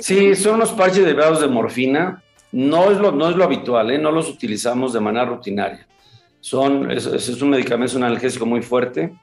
Sí, 0.00 0.34
son 0.34 0.56
unos 0.56 0.72
parches 0.72 1.04
derivados 1.04 1.40
de 1.40 1.48
morfina. 1.48 2.22
No 2.50 2.90
es 2.90 2.98
lo, 2.98 3.12
no 3.12 3.30
es 3.30 3.36
lo 3.36 3.44
habitual, 3.44 3.90
¿eh? 3.90 3.98
no 3.98 4.10
los 4.10 4.28
utilizamos 4.28 4.92
de 4.92 5.00
manera 5.00 5.24
rutinaria. 5.24 5.86
Son, 6.40 6.90
es, 6.90 7.06
es 7.06 7.40
un 7.40 7.50
medicamento, 7.50 7.92
es 7.92 7.94
un 7.94 8.04
analgésico 8.04 8.44
muy 8.44 8.62
fuerte. 8.62 9.14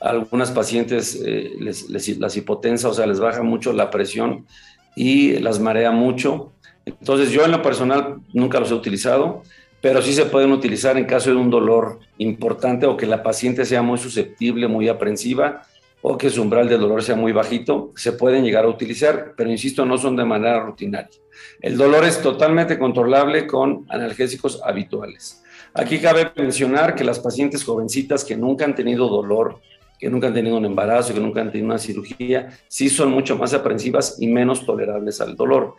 A 0.00 0.10
algunas 0.10 0.50
pacientes 0.50 1.18
eh, 1.24 1.52
les, 1.58 1.88
les, 1.88 2.18
las 2.18 2.36
hipotensa, 2.36 2.88
o 2.88 2.94
sea, 2.94 3.06
les 3.06 3.20
baja 3.20 3.42
mucho 3.42 3.72
la 3.72 3.90
presión 3.90 4.46
y 4.94 5.38
las 5.38 5.60
marea 5.60 5.92
mucho. 5.92 6.52
Entonces, 6.84 7.30
yo 7.30 7.44
en 7.44 7.52
lo 7.52 7.62
personal 7.62 8.16
nunca 8.34 8.60
los 8.60 8.70
he 8.70 8.74
utilizado 8.74 9.42
pero 9.84 10.00
sí 10.00 10.14
se 10.14 10.24
pueden 10.24 10.50
utilizar 10.50 10.96
en 10.96 11.04
caso 11.04 11.28
de 11.28 11.36
un 11.36 11.50
dolor 11.50 11.98
importante 12.16 12.86
o 12.86 12.96
que 12.96 13.04
la 13.04 13.22
paciente 13.22 13.66
sea 13.66 13.82
muy 13.82 13.98
susceptible, 13.98 14.66
muy 14.66 14.88
aprensiva 14.88 15.66
o 16.00 16.16
que 16.16 16.30
su 16.30 16.40
umbral 16.40 16.70
de 16.70 16.78
dolor 16.78 17.02
sea 17.02 17.16
muy 17.16 17.32
bajito, 17.32 17.92
se 17.94 18.12
pueden 18.12 18.46
llegar 18.46 18.64
a 18.64 18.68
utilizar, 18.68 19.34
pero 19.36 19.50
insisto, 19.50 19.84
no 19.84 19.98
son 19.98 20.16
de 20.16 20.24
manera 20.24 20.58
rutinaria. 20.60 21.20
El 21.60 21.76
dolor 21.76 22.02
es 22.06 22.22
totalmente 22.22 22.78
controlable 22.78 23.46
con 23.46 23.84
analgésicos 23.90 24.62
habituales. 24.64 25.42
Aquí 25.74 25.98
cabe 25.98 26.32
mencionar 26.34 26.94
que 26.94 27.04
las 27.04 27.18
pacientes 27.18 27.62
jovencitas 27.62 28.24
que 28.24 28.38
nunca 28.38 28.64
han 28.64 28.74
tenido 28.74 29.06
dolor, 29.08 29.60
que 30.00 30.08
nunca 30.08 30.28
han 30.28 30.34
tenido 30.34 30.56
un 30.56 30.64
embarazo, 30.64 31.12
que 31.12 31.20
nunca 31.20 31.42
han 31.42 31.52
tenido 31.52 31.66
una 31.66 31.78
cirugía, 31.78 32.58
sí 32.68 32.88
son 32.88 33.10
mucho 33.10 33.36
más 33.36 33.52
aprensivas 33.52 34.16
y 34.18 34.28
menos 34.28 34.64
tolerables 34.64 35.20
al 35.20 35.36
dolor. 35.36 35.74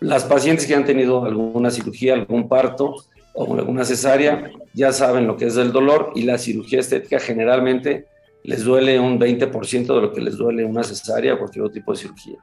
Las 0.00 0.24
pacientes 0.24 0.66
que 0.66 0.74
han 0.74 0.86
tenido 0.86 1.26
alguna 1.26 1.70
cirugía, 1.70 2.14
algún 2.14 2.48
parto, 2.48 3.04
o 3.44 3.54
alguna 3.54 3.84
cesárea, 3.84 4.50
ya 4.74 4.92
saben 4.92 5.26
lo 5.26 5.36
que 5.36 5.46
es 5.46 5.56
el 5.56 5.72
dolor 5.72 6.12
y 6.14 6.22
la 6.22 6.36
cirugía 6.36 6.80
estética 6.80 7.18
generalmente 7.18 8.06
les 8.42 8.64
duele 8.64 8.98
un 8.98 9.18
20% 9.18 9.94
de 9.94 10.00
lo 10.00 10.12
que 10.12 10.20
les 10.20 10.36
duele 10.36 10.64
una 10.64 10.82
cesárea 10.82 11.34
o 11.34 11.38
cualquier 11.38 11.64
otro 11.64 11.74
tipo 11.74 11.92
de 11.92 11.98
cirugía. 11.98 12.38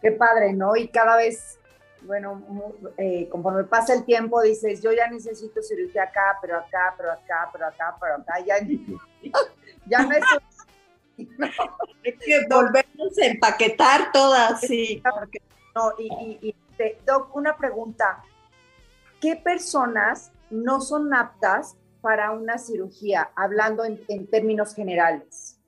Qué 0.00 0.12
padre, 0.12 0.52
¿no? 0.52 0.76
Y 0.76 0.88
cada 0.88 1.16
vez, 1.16 1.58
bueno, 2.02 2.42
eh, 2.96 3.28
conforme 3.30 3.64
pasa 3.64 3.94
el 3.94 4.04
tiempo, 4.04 4.40
dices, 4.42 4.82
yo 4.82 4.92
ya 4.92 5.08
necesito 5.08 5.62
cirugía 5.62 6.04
acá, 6.04 6.38
pero 6.40 6.58
acá, 6.58 6.94
pero 6.96 7.12
acá, 7.12 7.48
pero 7.52 7.66
acá, 7.66 7.96
pero 8.00 8.14
acá, 8.16 8.34
ya, 8.44 8.56
ya 9.86 10.02
no 10.02 10.12
es... 10.12 10.24
Es 12.02 12.14
que 12.18 12.46
volvemos 12.50 13.18
a 13.22 13.26
empaquetar 13.26 14.10
todas, 14.12 14.60
sí. 14.60 15.02
No, 15.74 15.90
y, 15.98 16.38
y, 16.42 16.48
y 16.48 16.54
Doc, 17.06 17.34
una 17.34 17.56
pregunta 17.56 18.22
¿qué 19.22 19.36
personas 19.36 20.32
no 20.50 20.80
son 20.82 21.14
aptas 21.14 21.76
para 22.02 22.32
una 22.32 22.58
cirugía, 22.58 23.30
hablando 23.36 23.84
en, 23.84 24.26
términos 24.26 24.74
generales? 24.74 25.58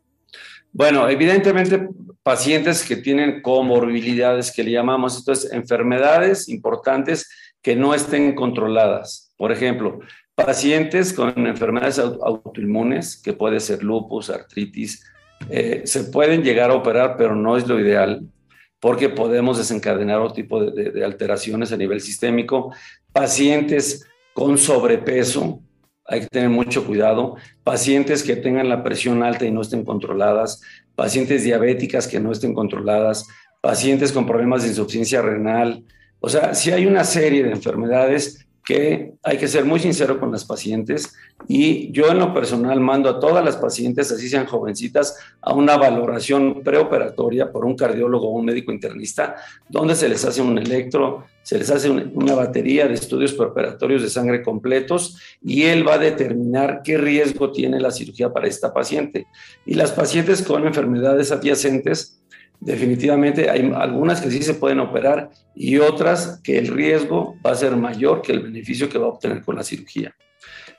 Bueno, 0.72 1.08
evidentemente 1.08 1.88
pacientes 2.24 2.84
que 2.84 2.96
tienen 2.96 3.40
comorbilidades 3.40 4.50
que 4.50 4.64
le 4.64 4.72
llamamos, 4.72 5.16
esto 5.16 5.30
es 5.30 5.52
enfermedades 5.52 6.48
importantes 6.48 7.30
que 7.62 7.76
no 7.76 7.94
estén 7.94 8.34
controladas. 8.34 9.32
Por 9.36 9.52
ejemplo, 9.52 10.00
pacientes 10.34 11.12
con 11.12 11.46
enfermedades 11.46 12.00
autoinmunes, 12.00 13.16
que 13.16 13.32
puede 13.32 13.60
ser 13.60 13.84
lupus, 13.84 14.30
artritis, 14.30 15.04
eh, 15.48 15.82
se 15.84 16.04
pueden 16.04 16.42
llegar 16.42 16.70
a 16.70 16.74
operar, 16.74 17.16
pero 17.16 17.36
no 17.36 17.56
es 17.56 17.68
lo 17.68 17.78
ideal 17.78 18.26
porque 18.84 19.08
podemos 19.08 19.56
desencadenar 19.56 20.20
otro 20.20 20.34
tipo 20.34 20.62
de, 20.62 21.02
alteraciones 21.02 21.72
a 21.72 21.76
nivel 21.78 22.02
sistémico. 22.02 22.74
Pacientes 23.14 24.04
con 24.32 24.58
sobrepeso, 24.58 25.62
hay 26.04 26.22
que 26.22 26.26
tener 26.26 26.50
mucho 26.50 26.84
cuidado. 26.84 27.36
Pacientes 27.62 28.24
que 28.24 28.34
tengan 28.34 28.68
la 28.68 28.82
presión 28.82 29.22
alta 29.22 29.44
y 29.44 29.52
no 29.52 29.60
estén 29.60 29.84
controladas. 29.84 30.60
Pacientes 30.96 31.44
diabéticas 31.44 32.08
que 32.08 32.18
no 32.18 32.32
estén 32.32 32.54
controladas. 32.54 33.28
Pacientes 33.60 34.10
con 34.10 34.26
problemas 34.26 34.64
de 34.64 34.70
insuficiencia 34.70 35.22
renal. 35.22 35.84
O 36.18 36.28
sea, 36.28 36.54
si 36.54 36.72
hay 36.72 36.86
una 36.86 37.04
serie 37.04 37.44
de 37.44 37.52
enfermedades 37.52 38.48
que 38.64 39.12
hay 39.22 39.36
que 39.36 39.46
ser 39.46 39.64
muy 39.64 39.78
sincero 39.78 40.18
con 40.18 40.32
las 40.32 40.44
pacientes 40.44 41.14
y 41.46 41.92
yo 41.92 42.10
en 42.10 42.18
lo 42.18 42.32
personal 42.32 42.80
mando 42.80 43.10
a 43.10 43.20
todas 43.20 43.44
las 43.44 43.56
pacientes, 43.56 44.10
así 44.10 44.28
sean 44.28 44.46
jovencitas, 44.46 45.18
a 45.42 45.52
una 45.52 45.76
valoración 45.76 46.62
preoperatoria 46.62 47.52
por 47.52 47.66
un 47.66 47.76
cardiólogo 47.76 48.28
o 48.28 48.38
un 48.38 48.46
médico 48.46 48.72
internista, 48.72 49.36
donde 49.68 49.94
se 49.94 50.08
les 50.08 50.24
hace 50.24 50.40
un 50.40 50.56
electro, 50.56 51.24
se 51.42 51.58
les 51.58 51.70
hace 51.70 51.90
una 51.90 52.34
batería 52.34 52.88
de 52.88 52.94
estudios 52.94 53.34
preoperatorios 53.34 54.00
de 54.00 54.08
sangre 54.08 54.42
completos 54.42 55.18
y 55.42 55.64
él 55.64 55.86
va 55.86 55.94
a 55.94 55.98
determinar 55.98 56.80
qué 56.82 56.96
riesgo 56.96 57.52
tiene 57.52 57.78
la 57.80 57.90
cirugía 57.90 58.32
para 58.32 58.48
esta 58.48 58.72
paciente. 58.72 59.26
Y 59.66 59.74
las 59.74 59.92
pacientes 59.92 60.42
con 60.42 60.66
enfermedades 60.66 61.30
adyacentes, 61.32 62.22
definitivamente 62.64 63.50
hay 63.50 63.70
algunas 63.74 64.20
que 64.20 64.30
sí 64.30 64.42
se 64.42 64.54
pueden 64.54 64.80
operar 64.80 65.30
y 65.54 65.76
otras 65.78 66.40
que 66.42 66.58
el 66.58 66.68
riesgo 66.68 67.36
va 67.44 67.52
a 67.52 67.54
ser 67.54 67.76
mayor 67.76 68.22
que 68.22 68.32
el 68.32 68.40
beneficio 68.40 68.88
que 68.88 68.98
va 68.98 69.06
a 69.06 69.10
obtener 69.10 69.42
con 69.42 69.56
la 69.56 69.62
cirugía. 69.62 70.14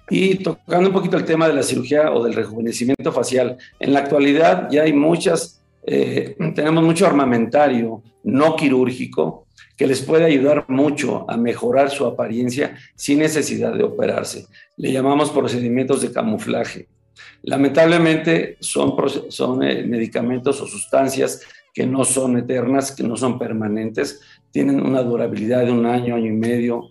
Y 0.10 0.36
tocando 0.36 0.90
un 0.90 0.94
poquito 0.94 1.18
el 1.18 1.26
tema 1.26 1.48
de 1.48 1.54
la 1.54 1.64
cirugía 1.64 2.12
o 2.12 2.24
del 2.24 2.34
rejuvenecimiento 2.34 3.12
facial, 3.12 3.58
en 3.80 3.94
la 3.94 4.00
actualidad 4.00 4.68
ya 4.70 4.84
hay 4.84 4.94
muchas, 4.94 5.64
eh, 5.86 6.36
tenemos 6.54 6.84
mucho 6.84 7.06
armamentario 7.06 8.04
no 8.24 8.56
quirúrgico 8.56 9.46
que 9.78 9.88
les 9.88 10.02
puede 10.02 10.26
ayudar 10.26 10.66
mucho 10.68 11.30
a 11.30 11.38
mejorar 11.38 11.90
su 11.92 12.06
apariencia 12.06 12.76
sin 12.96 13.20
necesidad 13.20 13.74
de 13.74 13.84
operarse. 13.84 14.48
Le 14.78 14.92
llamamos 14.92 15.30
procedimientos 15.30 16.02
de 16.02 16.12
camuflaje. 16.12 16.88
Lamentablemente 17.44 18.58
son, 18.60 18.96
son 19.30 19.64
eh, 19.64 19.84
medicamentos 19.84 20.62
o 20.62 20.68
sustancias 20.68 21.42
que 21.74 21.86
no 21.86 22.06
son 22.06 22.38
eternas, 22.38 22.92
que 22.92 23.04
no 23.04 23.18
son 23.18 23.38
permanentes, 23.38 24.22
tienen 24.52 24.80
una 24.80 25.04
durabilidad 25.04 25.66
de 25.66 25.72
un 25.72 25.86
año, 25.86 26.16
año 26.16 26.28
y 26.28 26.32
medio, 26.32 26.90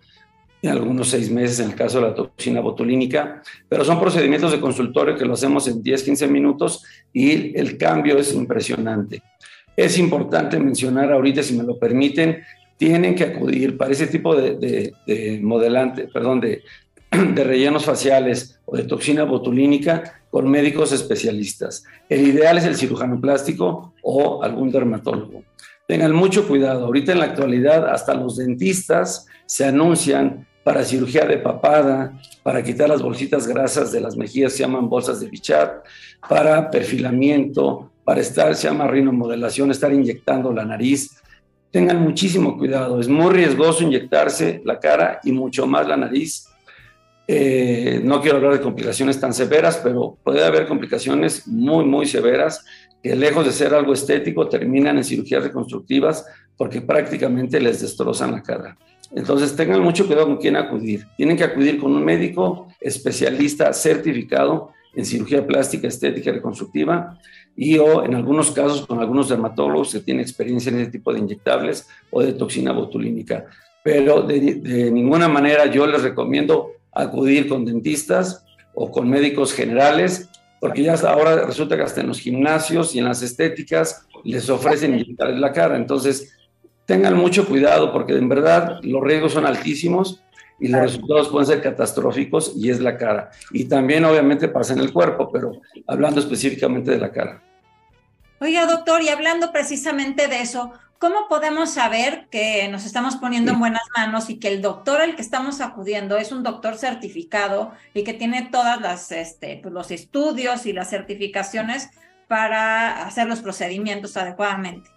y 0.61 0.67
algunos 0.67 1.09
seis 1.09 1.31
meses 1.31 1.61
en 1.61 1.71
el 1.71 1.75
caso 1.75 2.01
de 2.01 2.09
la 2.09 2.15
toxina 2.15 2.61
botulínica, 2.61 3.43
pero 3.69 3.85
son 3.85 4.01
procedimientos 4.01 4.53
de 4.53 4.61
consultorio 4.61 5.17
que 5.17 5.25
lo 5.25 5.35
hacemos 5.35 5.69
en 5.69 5.83
10, 5.83 6.03
15 6.03 6.27
minutos 6.27 6.83
y 7.13 7.59
el 7.59 7.77
cambio 7.77 8.19
es 8.19 8.33
impresionante. 8.33 9.23
Es 9.77 9.99
importante 9.99 10.59
mencionar 10.59 11.13
ahorita, 11.13 11.43
si 11.43 11.55
me 11.55 11.65
lo 11.65 11.79
permiten, 11.79 12.43
tienen 12.79 13.15
que 13.15 13.25
acudir 13.25 13.77
para 13.77 13.93
ese 13.93 14.07
tipo 14.07 14.35
de, 14.35 14.93
de 15.07 15.41
modelante, 15.43 16.09
perdón, 16.13 16.41
de, 16.41 16.63
de 17.35 17.45
rellenos 17.45 17.85
faciales 17.85 18.59
o 18.65 18.77
de 18.77 18.85
toxina 18.85 19.25
botulínica 19.25 20.21
con 20.31 20.51
médicos 20.51 20.93
especialistas. 20.93 21.85
El 22.09 22.27
ideal 22.27 22.59
es 22.59 22.65
el 22.65 22.77
cirujano 22.77 23.21
plástico 23.21 23.95
o 24.03 24.43
algún 24.43 24.71
dermatólogo. 24.71 25.45
Tengan 25.87 26.13
mucho 26.13 26.49
cuidado. 26.49 26.87
Ahorita 26.87 27.13
en 27.13 27.19
la 27.21 27.27
actualidad 27.27 27.89
hasta 27.89 28.15
los 28.15 28.37
dentistas 28.37 29.27
se 29.47 29.65
anuncian 29.67 30.47
para 30.65 30.83
cirugía 30.83 31.27
de 31.27 31.39
papada, 31.39 32.19
para 32.43 32.63
quitar 32.63 32.89
las 32.89 33.03
bolsitas 33.03 33.47
grasas 33.47 33.93
de 33.93 34.01
las 34.01 34.17
mejillas, 34.17 34.55
se 34.55 34.61
llaman 34.61 34.89
bolsas 34.89 35.21
de 35.21 35.29
Bichat, 35.29 35.85
para 36.27 36.71
perfilamiento, 36.71 37.91
para 38.03 38.23
estar, 38.23 38.55
se 38.55 38.69
llama 38.69 38.87
rinomodelación, 38.87 39.71
estar 39.71 39.93
inyectando 39.93 40.53
la 40.53 40.65
nariz. 40.65 41.21
Tengan 41.71 42.01
muchísimo 42.01 42.57
cuidado, 42.57 42.99
es 42.99 43.09
muy 43.09 43.35
riesgoso 43.35 43.85
inyectarse 43.85 44.63
la 44.65 44.81
cara 44.81 45.21
y 45.23 45.33
mucho 45.33 45.67
más 45.67 45.87
la 45.87 45.99
nariz 45.99 46.49
Eh, 47.27 48.01
no 48.05 48.21
quiero 48.21 48.37
hablar 48.37 48.53
de 48.53 48.61
complicaciones 48.61 49.19
tan 49.19 49.33
severas, 49.33 49.81
pero 49.83 50.19
puede 50.23 50.45
haber 50.45 50.67
complicaciones 50.67 51.47
muy, 51.47 51.85
muy 51.85 52.07
severas 52.07 52.65
que 53.03 53.15
lejos 53.15 53.45
de 53.45 53.53
ser 53.53 53.75
algo 53.75 53.93
estético 53.93 54.49
terminan 54.49 54.97
en 54.97 55.05
cirugías 55.05 55.43
reconstructivas 55.43 56.25
porque 56.57 56.81
prácticamente 56.81 57.61
les 57.61 57.81
destrozan 57.81 58.33
la 58.33 58.43
cara. 58.43 58.77
Entonces 59.15 59.55
tengan 59.55 59.81
mucho 59.81 60.07
cuidado 60.07 60.27
con 60.27 60.39
quién 60.39 60.57
acudir. 60.57 61.07
Tienen 61.17 61.37
que 61.37 61.45
acudir 61.45 61.79
con 61.79 61.95
un 61.95 62.05
médico 62.05 62.69
especialista 62.81 63.73
certificado 63.73 64.71
en 64.95 65.05
cirugía 65.05 65.47
plástica, 65.47 65.89
estética 65.89 66.31
y 66.31 66.35
reconstructiva 66.35 67.19
y 67.57 67.79
o 67.79 68.05
en 68.05 68.15
algunos 68.15 68.51
casos 68.51 68.87
con 68.87 69.01
algunos 69.01 69.29
dermatólogos 69.29 69.93
que 69.93 70.01
tienen 70.01 70.23
experiencia 70.23 70.71
en 70.71 70.81
ese 70.81 70.91
tipo 70.91 71.13
de 71.13 71.21
inyectables 71.21 71.89
o 72.11 72.23
de 72.23 72.33
toxina 72.33 72.73
botulínica. 72.73 73.47
Pero 73.83 74.23
de, 74.23 74.41
de 74.55 74.91
ninguna 74.91 75.29
manera 75.29 75.67
yo 75.67 75.87
les 75.87 76.03
recomiendo 76.03 76.73
acudir 76.95 77.49
con 77.49 77.65
dentistas 77.65 78.45
o 78.75 78.91
con 78.91 79.09
médicos 79.09 79.53
generales, 79.53 80.29
porque 80.61 80.83
ya 80.83 80.95
hasta 80.95 81.13
ahora 81.13 81.45
resulta 81.45 81.77
que 81.77 81.83
hasta 81.83 82.01
en 82.01 82.09
los 82.09 82.21
gimnasios 82.21 82.95
y 82.95 82.99
en 82.99 83.05
las 83.05 83.23
estéticas 83.23 84.07
les 84.25 84.49
ofrecen 84.49 84.95
inyectarles 84.95 85.39
la 85.39 85.53
cara. 85.53 85.77
Entonces, 85.77 86.33
tengan 86.87 87.17
mucho 87.17 87.47
cuidado 87.47 87.93
porque 87.93 88.17
en 88.17 88.29
verdad 88.29 88.79
los 88.83 89.03
riesgos 89.03 89.33
son 89.33 89.47
altísimos 89.47 90.23
y 90.61 90.69
los 90.69 90.81
resultados 90.81 91.29
pueden 91.29 91.47
ser 91.47 91.63
catastróficos 91.63 92.53
y 92.57 92.71
es 92.71 92.81
la 92.81 92.97
cara. 92.97 93.31
Y 93.51 93.65
también 93.65 94.05
obviamente 94.05 94.49
pasa 94.49 94.73
en 94.73 94.81
el 94.81 94.93
cuerpo, 94.93 95.31
pero 95.33 95.61
hablando 95.87 96.21
específicamente 96.21 96.91
de 96.91 96.99
la 96.99 97.11
cara. 97.11 97.43
Oiga, 98.41 98.67
doctor, 98.67 99.03
y 99.03 99.09
hablando 99.09 99.53
precisamente 99.53 100.29
de 100.29 100.41
eso, 100.41 100.73
¿cómo 101.05 101.29
podemos 101.29 101.69
saber 101.69 102.29
que 102.31 102.67
nos 102.69 102.87
estamos 102.87 103.17
poniendo 103.17 103.53
en 103.53 103.59
buenas 103.59 103.83
manos 103.95 104.31
y 104.31 104.39
que 104.39 104.49
el 104.49 104.63
doctor 104.63 105.03
al 105.03 105.15
que 105.15 105.21
estamos 105.21 105.61
acudiendo 105.61 106.17
es 106.17 106.33
un 106.33 106.43
doctor 106.43 106.77
certificado 106.77 107.73
y 107.93 108.05
que 108.05 108.15
tiene 108.15 108.49
todas 108.51 108.81
las, 108.81 109.13
este, 109.13 109.61
pues, 109.63 109.75
los 109.75 109.91
estudios 109.91 110.65
y 110.65 110.73
las 110.73 110.89
certificaciones 110.89 111.91
para 112.27 113.05
hacer 113.05 113.27
los 113.27 113.41
procedimientos 113.41 114.17
adecuadamente? 114.17 114.89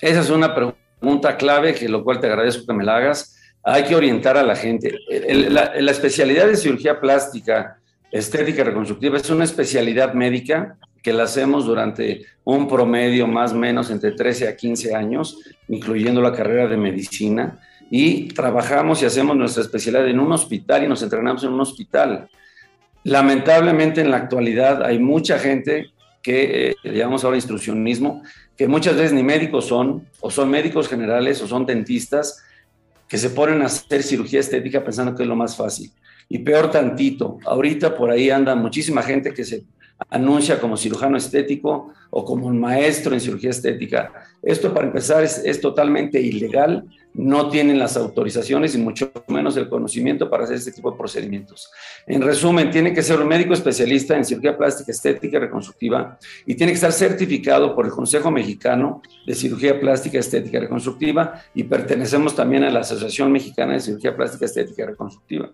Esa 0.00 0.18
es 0.18 0.30
una 0.30 0.52
pregunta 0.52 1.36
clave, 1.36 1.76
que 1.76 1.88
lo 1.88 2.02
cual 2.02 2.18
te 2.18 2.26
agradezco 2.26 2.66
que 2.66 2.72
me 2.72 2.82
la 2.82 2.96
hagas 2.96 3.40
hay 3.62 3.84
que 3.84 3.94
orientar 3.94 4.36
a 4.36 4.42
la 4.42 4.56
gente. 4.56 4.98
la, 5.08 5.90
especialidad 5.92 6.48
de 6.48 6.56
cirugía 6.56 7.00
plástica, 7.00 7.78
estética 8.10 8.64
reconstructiva 8.64 9.18
es 9.18 9.30
una 9.30 9.44
especialidad 9.44 10.12
médica 10.12 10.76
que 11.02 11.12
la 11.12 11.24
hacemos 11.24 11.66
durante 11.66 12.26
un 12.44 12.68
promedio 12.68 13.26
más 13.26 13.52
o 13.52 13.56
menos 13.56 13.90
entre 13.90 14.12
13 14.12 14.48
a 14.48 14.56
15 14.56 14.94
años, 14.94 15.38
incluyendo 15.68 16.20
la 16.20 16.32
carrera 16.32 16.66
de 16.66 16.76
medicina, 16.76 17.60
y 17.90 18.28
trabajamos 18.28 19.02
y 19.02 19.06
hacemos 19.06 19.36
nuestra 19.36 19.62
especialidad 19.62 20.08
en 20.08 20.18
un 20.18 20.32
hospital 20.32 20.84
y 20.84 20.88
nos 20.88 21.02
entrenamos 21.02 21.44
en 21.44 21.52
un 21.52 21.60
hospital. 21.60 22.28
Lamentablemente 23.04 24.00
en 24.00 24.10
la 24.10 24.16
actualidad 24.16 24.84
hay 24.84 24.98
mucha 24.98 25.38
gente 25.38 25.92
que 26.22 26.70
eh, 26.70 26.76
llamamos 26.82 27.22
ahora 27.22 27.36
instruccionismo, 27.36 28.22
que 28.56 28.66
muchas 28.66 28.96
veces 28.96 29.12
ni 29.12 29.22
médicos 29.22 29.66
son, 29.66 30.08
o 30.20 30.30
son 30.30 30.50
médicos 30.50 30.88
generales, 30.88 31.40
o 31.40 31.46
son 31.46 31.64
dentistas, 31.64 32.42
que 33.06 33.18
se 33.18 33.30
ponen 33.30 33.62
a 33.62 33.66
hacer 33.66 34.02
cirugía 34.02 34.40
estética 34.40 34.82
pensando 34.82 35.14
que 35.14 35.22
es 35.22 35.28
lo 35.28 35.36
más 35.36 35.56
fácil. 35.56 35.92
Y 36.28 36.40
peor 36.40 36.70
tantito, 36.72 37.38
ahorita 37.44 37.96
por 37.96 38.10
ahí 38.10 38.30
anda 38.30 38.56
muchísima 38.56 39.02
gente 39.02 39.32
que 39.32 39.44
se 39.44 39.62
anuncia 40.10 40.60
como 40.60 40.76
cirujano 40.76 41.16
estético 41.16 41.92
o 42.10 42.24
como 42.24 42.46
un 42.46 42.60
maestro 42.60 43.14
en 43.14 43.20
cirugía 43.20 43.50
estética. 43.50 44.12
Esto 44.42 44.72
para 44.72 44.86
empezar 44.86 45.24
es, 45.24 45.38
es, 45.38 45.60
totalmente 45.60 46.20
ilegal, 46.20 46.84
no 47.14 47.48
tienen 47.48 47.78
las 47.78 47.96
autorizaciones 47.96 48.74
y 48.74 48.78
mucho 48.78 49.10
menos 49.28 49.56
el 49.56 49.68
conocimiento 49.68 50.28
para 50.28 50.44
hacer 50.44 50.56
este 50.56 50.72
tipo 50.72 50.90
de 50.90 50.98
procedimientos. 50.98 51.70
En 52.06 52.22
resumen, 52.22 52.70
tiene 52.70 52.92
que 52.92 53.02
ser 53.02 53.20
un 53.20 53.26
médico 53.26 53.54
especialista 53.54 54.16
en 54.16 54.24
cirugía 54.24 54.56
plástica, 54.56 54.92
estética 54.92 55.38
y 55.38 55.40
reconstructiva 55.40 56.18
y 56.44 56.54
tiene 56.54 56.72
que 56.72 56.76
estar 56.76 56.92
certificado 56.92 57.74
por 57.74 57.86
el 57.86 57.92
Consejo 57.92 58.30
Mexicano 58.30 59.02
de 59.26 59.34
Cirugía 59.34 59.80
Plástica, 59.80 60.18
Estética 60.18 60.58
y 60.58 60.60
Reconstructiva 60.60 61.42
y 61.54 61.64
pertenecemos 61.64 62.36
también 62.36 62.64
a 62.64 62.70
la 62.70 62.80
Asociación 62.80 63.32
Mexicana 63.32 63.72
de 63.72 63.80
Cirugía 63.80 64.14
Plástica, 64.14 64.44
Estética 64.44 64.82
y 64.82 64.86
Reconstructiva. 64.86 65.50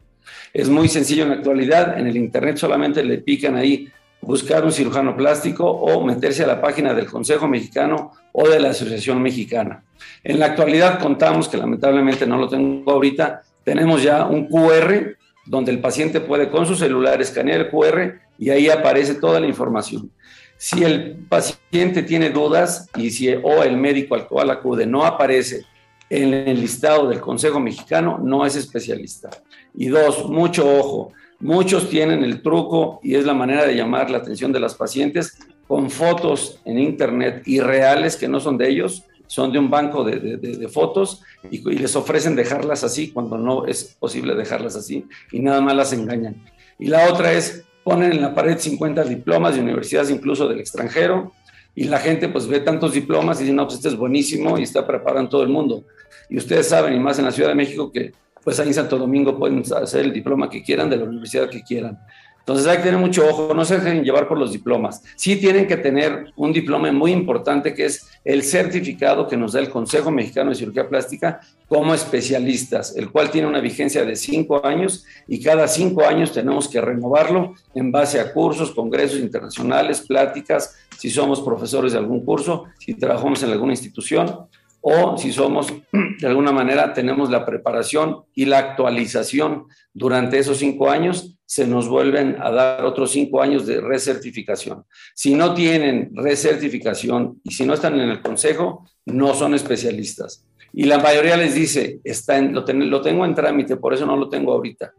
Es 0.52 0.68
muy 0.68 0.88
sencillo 0.88 1.22
en 1.22 1.30
la 1.30 1.36
actualidad, 1.36 1.98
en 1.98 2.06
el 2.06 2.16
Internet 2.16 2.56
solamente 2.56 3.02
le 3.02 3.18
pican 3.18 3.56
ahí 3.56 3.88
buscar 4.22 4.64
un 4.64 4.72
cirujano 4.72 5.16
plástico 5.16 5.68
o 5.68 6.02
meterse 6.04 6.44
a 6.44 6.46
la 6.46 6.60
página 6.60 6.94
del 6.94 7.06
Consejo 7.06 7.48
Mexicano 7.48 8.12
o 8.32 8.48
de 8.48 8.60
la 8.60 8.70
Asociación 8.70 9.20
Mexicana. 9.20 9.82
En 10.24 10.38
la 10.38 10.46
actualidad 10.46 11.00
contamos, 11.00 11.48
que 11.48 11.56
lamentablemente 11.56 12.26
no 12.26 12.38
lo 12.38 12.48
tengo 12.48 12.90
ahorita, 12.90 13.42
tenemos 13.64 14.02
ya 14.02 14.24
un 14.26 14.48
QR 14.48 15.16
donde 15.44 15.72
el 15.72 15.80
paciente 15.80 16.20
puede 16.20 16.48
con 16.48 16.66
su 16.66 16.76
celular 16.76 17.20
escanear 17.20 17.60
el 17.60 17.70
QR 17.70 18.20
y 18.38 18.50
ahí 18.50 18.68
aparece 18.68 19.14
toda 19.14 19.40
la 19.40 19.46
información. 19.46 20.10
Si 20.56 20.84
el 20.84 21.16
paciente 21.28 22.04
tiene 22.04 22.30
dudas 22.30 22.88
y 22.96 23.10
si 23.10 23.28
o 23.34 23.64
el 23.64 23.76
médico 23.76 24.14
al 24.14 24.28
cual 24.28 24.50
acude 24.50 24.86
no 24.86 25.04
aparece 25.04 25.64
en 26.08 26.32
el 26.32 26.60
listado 26.60 27.08
del 27.08 27.20
Consejo 27.20 27.58
Mexicano, 27.58 28.20
no 28.22 28.46
es 28.46 28.54
especialista. 28.54 29.30
Y 29.74 29.86
dos, 29.88 30.28
mucho 30.28 30.78
ojo, 30.78 31.12
Muchos 31.42 31.90
tienen 31.90 32.22
el 32.22 32.40
truco 32.40 33.00
y 33.02 33.16
es 33.16 33.24
la 33.24 33.34
manera 33.34 33.66
de 33.66 33.74
llamar 33.74 34.08
la 34.10 34.18
atención 34.18 34.52
de 34.52 34.60
las 34.60 34.76
pacientes 34.76 35.38
con 35.66 35.90
fotos 35.90 36.60
en 36.64 36.78
internet 36.78 37.42
irreales 37.46 38.14
que 38.14 38.28
no 38.28 38.38
son 38.38 38.56
de 38.56 38.68
ellos, 38.68 39.02
son 39.26 39.50
de 39.50 39.58
un 39.58 39.68
banco 39.68 40.04
de, 40.04 40.68
fotos 40.72 41.20
y, 41.50 41.58
les 41.58 41.96
ofrecen 41.96 42.36
dejarlas 42.36 42.84
así 42.84 43.10
cuando 43.10 43.38
no 43.38 43.66
es 43.66 43.96
posible 43.98 44.36
dejarlas 44.36 44.76
así 44.76 45.04
y 45.32 45.40
nada 45.40 45.60
más 45.60 45.74
las 45.74 45.92
engañan. 45.92 46.44
Y 46.78 46.86
la 46.86 47.12
otra 47.12 47.32
es 47.32 47.64
ponen 47.82 48.12
en 48.12 48.22
la 48.22 48.36
pared 48.36 48.56
50 48.56 49.02
diplomas 49.02 49.56
de 49.56 49.62
universidades 49.62 50.10
incluso 50.10 50.46
del 50.46 50.60
extranjero 50.60 51.32
y 51.74 51.84
la 51.84 51.98
gente 51.98 52.28
pues 52.28 52.46
ve 52.46 52.60
tantos 52.60 52.92
diplomas 52.92 53.40
y 53.40 53.44
dice, 53.44 53.56
no, 53.56 53.64
pues 53.64 53.78
este 53.78 53.88
es 53.88 53.96
buenísimo 53.96 54.58
y 54.58 54.62
está 54.62 54.86
preparando 54.86 55.28
todo 55.28 55.42
el 55.42 55.48
mundo. 55.48 55.82
Y 56.28 56.36
ustedes 56.36 56.68
saben, 56.68 56.94
y 56.94 57.00
más 57.00 57.18
en 57.18 57.24
la 57.24 57.32
Ciudad 57.32 57.48
de 57.48 57.56
México, 57.56 57.90
que 57.90 58.12
pues 58.42 58.58
ahí 58.60 58.68
en 58.68 58.74
Santo 58.74 58.98
Domingo 58.98 59.38
pueden 59.38 59.62
hacer 59.82 60.04
el 60.04 60.12
diploma 60.12 60.50
que 60.50 60.62
quieran 60.62 60.90
de 60.90 60.96
la 60.96 61.04
universidad 61.04 61.48
que 61.48 61.62
quieran. 61.62 61.98
Entonces 62.42 62.66
hay 62.66 62.78
que 62.78 62.82
tener 62.82 62.98
mucho 62.98 63.24
ojo, 63.24 63.54
no 63.54 63.64
se 63.64 63.78
dejen 63.78 64.02
llevar 64.02 64.26
por 64.26 64.36
los 64.36 64.50
diplomas. 64.50 65.00
Sí 65.14 65.36
tienen 65.36 65.68
que 65.68 65.76
tener 65.76 66.32
un 66.34 66.52
diploma 66.52 66.90
muy 66.90 67.12
importante 67.12 67.72
que 67.72 67.84
es 67.84 68.08
el 68.24 68.42
certificado 68.42 69.28
que 69.28 69.36
nos 69.36 69.52
da 69.52 69.60
el 69.60 69.70
Consejo 69.70 70.10
Mexicano 70.10 70.50
de 70.50 70.56
Cirugía 70.56 70.88
Plástica 70.88 71.40
como 71.68 71.94
especialistas, 71.94 72.96
el 72.96 73.12
cual 73.12 73.30
tiene 73.30 73.46
una 73.46 73.60
vigencia 73.60 74.04
de 74.04 74.16
cinco 74.16 74.66
años 74.66 75.04
y 75.28 75.40
cada 75.40 75.68
cinco 75.68 76.04
años 76.04 76.32
tenemos 76.32 76.68
que 76.68 76.80
renovarlo 76.80 77.54
en 77.76 77.92
base 77.92 78.18
a 78.18 78.32
cursos, 78.32 78.72
congresos 78.72 79.20
internacionales, 79.20 80.00
pláticas, 80.00 80.76
si 80.98 81.10
somos 81.10 81.40
profesores 81.42 81.92
de 81.92 81.98
algún 81.98 82.24
curso, 82.24 82.64
si 82.78 82.94
trabajamos 82.94 83.40
en 83.44 83.50
alguna 83.50 83.72
institución 83.72 84.48
o 84.82 85.16
si 85.16 85.32
somos, 85.32 85.72
de 86.20 86.26
alguna 86.26 86.52
manera, 86.52 86.92
tenemos 86.92 87.30
la 87.30 87.46
preparación 87.46 88.24
y 88.34 88.44
la 88.44 88.58
actualización 88.58 89.66
durante 89.94 90.38
esos 90.38 90.58
cinco 90.58 90.90
años, 90.90 91.38
se 91.46 91.66
nos 91.66 91.88
vuelven 91.88 92.36
a 92.40 92.50
dar 92.50 92.84
otros 92.84 93.12
cinco 93.12 93.42
años 93.42 93.66
de 93.66 93.80
recertificación. 93.80 94.84
Si 95.14 95.34
no 95.34 95.54
tienen 95.54 96.10
recertificación 96.14 97.40
y 97.44 97.52
si 97.52 97.64
no 97.64 97.74
están 97.74 98.00
en 98.00 98.08
el 98.08 98.22
consejo, 98.22 98.86
no 99.06 99.34
son 99.34 99.54
especialistas. 99.54 100.46
Y 100.72 100.84
la 100.84 100.98
mayoría 100.98 101.36
les 101.36 101.54
dice, 101.54 102.00
está 102.02 102.38
en, 102.38 102.54
lo, 102.54 102.64
lo, 102.66 103.02
tengo 103.02 103.26
en 103.26 103.34
trámite, 103.34 103.76
por 103.76 103.92
eso 103.92 104.06
no 104.06 104.16
lo 104.16 104.30
tengo 104.30 104.52
ahorita. 104.52 104.94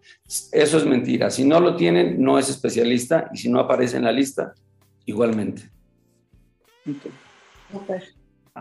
Eso 0.51 0.77
es 0.77 0.85
mentira. 0.85 1.31
Si 1.31 1.43
no 1.43 1.59
lo 1.59 1.75
tienen, 1.75 2.21
no 2.21 2.37
es 2.37 2.49
especialista 2.49 3.29
y 3.33 3.37
si 3.37 3.49
no 3.49 3.59
aparece 3.59 3.97
en 3.97 4.03
la 4.03 4.11
lista, 4.11 4.53
igualmente. 5.05 5.63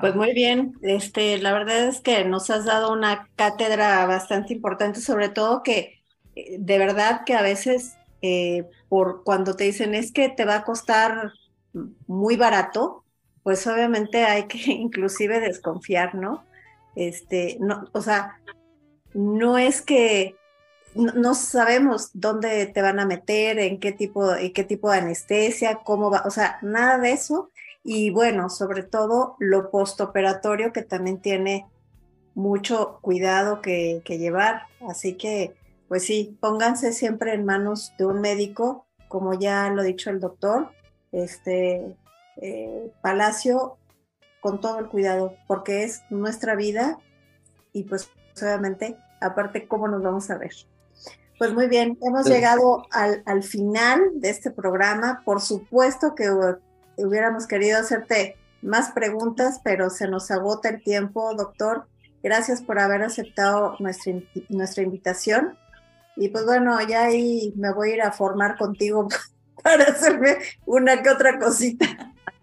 Pues 0.01 0.15
muy 0.15 0.33
bien, 0.33 0.79
este, 0.83 1.37
la 1.39 1.53
verdad 1.53 1.87
es 1.87 2.01
que 2.01 2.25
nos 2.25 2.49
has 2.49 2.65
dado 2.65 2.93
una 2.93 3.29
cátedra 3.37 4.07
bastante 4.07 4.55
importante, 4.55 5.01
sobre 5.01 5.29
todo 5.29 5.63
que 5.63 6.03
eh, 6.35 6.57
de 6.59 6.79
verdad 6.79 7.23
que 7.27 7.35
a 7.35 7.43
veces 7.43 7.97
eh, 8.23 8.69
por 8.89 9.23
cuando 9.23 9.55
te 9.55 9.65
dicen 9.65 9.95
es 9.95 10.11
que 10.11 10.31
te 10.31 10.47
va 10.47 10.57
a 10.57 10.65
costar 10.65 11.33
muy 12.07 12.37
barato, 12.37 13.05
pues 13.43 13.67
obviamente 13.67 14.25
hay 14.25 14.45
que 14.47 14.59
inclusive 14.73 15.41
desconfiar, 15.41 16.15
¿no? 16.15 16.45
Este, 16.97 17.59
no, 17.61 17.85
o 17.93 18.01
sea, 18.01 18.41
no 19.15 19.59
es 19.59 19.83
que 19.83 20.37
no, 20.95 21.35
sabemos 21.35 22.11
dónde 22.15 22.67
te 22.67 22.83
van 22.83 22.99
a 23.01 23.07
meter, 23.07 23.59
en 23.59 23.79
qué 23.79 23.93
tipo, 23.93 24.35
en 24.35 24.53
qué 24.53 24.65
tipo 24.65 24.91
de 24.91 24.99
anestesia, 24.99 25.81
cómo 25.85 26.11
va, 26.11 26.23
o 26.27 26.31
sea, 26.31 26.59
nada 26.63 26.99
de 26.99 27.13
eso 27.13 27.51
y 27.85 28.11
bueno, 28.11 28.49
sobre 28.49 28.83
todo 28.83 29.37
lo 29.39 29.71
postoperatorio 29.71 30.73
que 30.73 30.83
también 30.83 31.21
tiene 31.21 31.67
mucho 32.35 32.99
cuidado 33.03 33.61
que, 33.61 34.03
llevar. 34.07 34.63
Así 34.89 35.15
que, 35.15 35.55
pues 35.89 36.05
sí, 36.05 36.37
pónganse 36.41 36.93
siempre 36.93 37.35
en 37.35 37.45
manos 37.45 37.93
de 37.99 38.07
un 38.07 38.21
médico, 38.21 38.87
como 39.09 39.35
ya 39.35 39.69
lo 39.71 39.83
ha 39.83 39.85
dicho 39.85 40.11
el 40.11 40.21
doctor, 40.21 40.71
este 41.11 41.97
eh, 42.37 42.93
Palacio, 43.03 43.77
con 44.41 44.61
todo 44.61 44.79
el 44.79 44.89
cuidado, 44.89 45.37
porque 45.47 45.85
es 45.85 46.03
nuestra 46.09 46.55
vida 46.55 46.99
y 47.73 47.85
pues 47.85 48.11
obviamente, 48.41 48.97
aparte, 49.21 49.67
cómo 49.67 49.89
nos 49.89 50.03
vamos 50.03 50.31
a 50.31 50.39
ver. 50.39 50.53
Pues 51.39 51.53
muy 51.53 51.67
bien, 51.67 51.99
hemos 52.03 52.27
llegado 52.27 52.87
al, 52.93 53.23
al, 53.27 53.43
final 53.43 54.01
de 54.15 54.31
este 54.31 54.51
programa. 54.51 55.23
Por 55.25 55.41
supuesto 55.41 56.15
que 56.15 56.31
hubiéramos 56.97 57.47
querido 57.47 57.79
hacerte 57.79 58.37
más 58.63 58.93
preguntas, 58.93 59.61
pero 59.63 59.91
se 59.91 60.09
nos 60.09 60.31
agota 60.31 60.69
el 60.69 60.83
tiempo, 60.83 61.35
doctor. 61.35 61.87
Gracias 62.23 62.63
por 62.63 62.79
haber 62.79 63.03
aceptado 63.03 63.77
nuestra, 63.81 64.15
nuestra 64.49 64.83
invitación. 64.83 65.59
Y 66.17 66.29
pues 66.29 66.45
bueno, 66.45 66.79
ya 66.87 67.05
ahí 67.05 67.53
me 67.57 67.73
voy 67.73 67.91
a 67.91 67.95
ir 67.95 68.03
a 68.03 68.13
formar 68.13 68.57
contigo 68.57 69.09
para 69.63 69.85
hacerme 69.85 70.39
una 70.67 71.03
que 71.03 71.11
otra 71.11 71.39
cosita. 71.39 71.87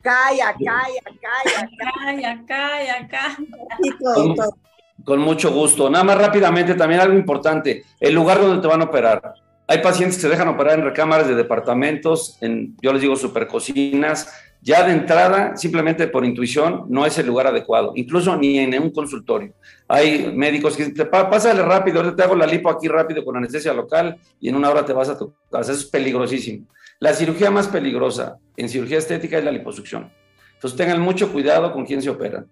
Calla, 0.01 0.53
calla, 0.53 1.01
calla, 1.21 1.69
calla, 1.77 2.45
calla, 2.47 3.07
calla. 3.07 3.37
Y 3.79 3.97
todo, 3.97 4.33
todo. 4.33 4.57
Con 5.05 5.19
mucho 5.19 5.51
gusto. 5.51 5.89
Nada 5.89 6.03
más 6.03 6.17
rápidamente, 6.17 6.75
también 6.75 7.01
algo 7.01 7.17
importante, 7.17 7.83
el 7.99 8.13
lugar 8.13 8.41
donde 8.41 8.61
te 8.61 8.67
van 8.67 8.81
a 8.81 8.85
operar. 8.85 9.33
Hay 9.69 9.83
pacientes 9.83 10.17
que 10.17 10.23
se 10.23 10.29
dejan 10.29 10.47
operar 10.47 10.79
en 10.79 10.83
recámaras 10.83 11.27
de 11.27 11.35
departamentos, 11.35 12.39
en, 12.41 12.75
yo 12.81 12.91
les 12.91 13.03
digo 13.03 13.15
supercocinas. 13.15 14.27
Ya 14.61 14.83
de 14.83 14.91
entrada, 14.91 15.55
simplemente 15.55 16.07
por 16.07 16.25
intuición, 16.25 16.85
no 16.89 17.05
es 17.05 17.17
el 17.19 17.27
lugar 17.27 17.45
adecuado, 17.45 17.93
incluso 17.95 18.35
ni 18.35 18.57
en 18.57 18.77
un 18.81 18.89
consultorio. 18.89 19.53
Hay 19.87 20.33
médicos 20.35 20.75
que 20.75 20.85
dicen, 20.85 21.07
pásale 21.09 21.61
rápido, 21.61 21.99
ahorita 21.99 22.15
te 22.15 22.23
hago 22.23 22.35
la 22.35 22.47
lipo 22.47 22.69
aquí 22.69 22.87
rápido 22.87 23.23
con 23.23 23.37
anestesia 23.37 23.71
local 23.71 24.17
y 24.41 24.49
en 24.49 24.55
una 24.55 24.71
hora 24.71 24.83
te 24.83 24.91
vas 24.91 25.07
a 25.07 25.17
tu 25.17 25.33
casa. 25.51 25.71
Eso 25.71 25.81
es 25.81 25.85
peligrosísimo. 25.85 26.65
La 26.99 27.13
cirugía 27.13 27.51
más 27.51 27.67
peligrosa 27.67 28.37
en 28.57 28.67
cirugía 28.69 28.97
estética 28.97 29.37
es 29.37 29.45
la 29.45 29.51
liposucción. 29.51 30.11
Entonces 30.55 30.77
tengan 30.77 30.99
mucho 30.99 31.31
cuidado 31.31 31.71
con 31.71 31.85
quién 31.85 32.01
se 32.01 32.09
operan. 32.09 32.47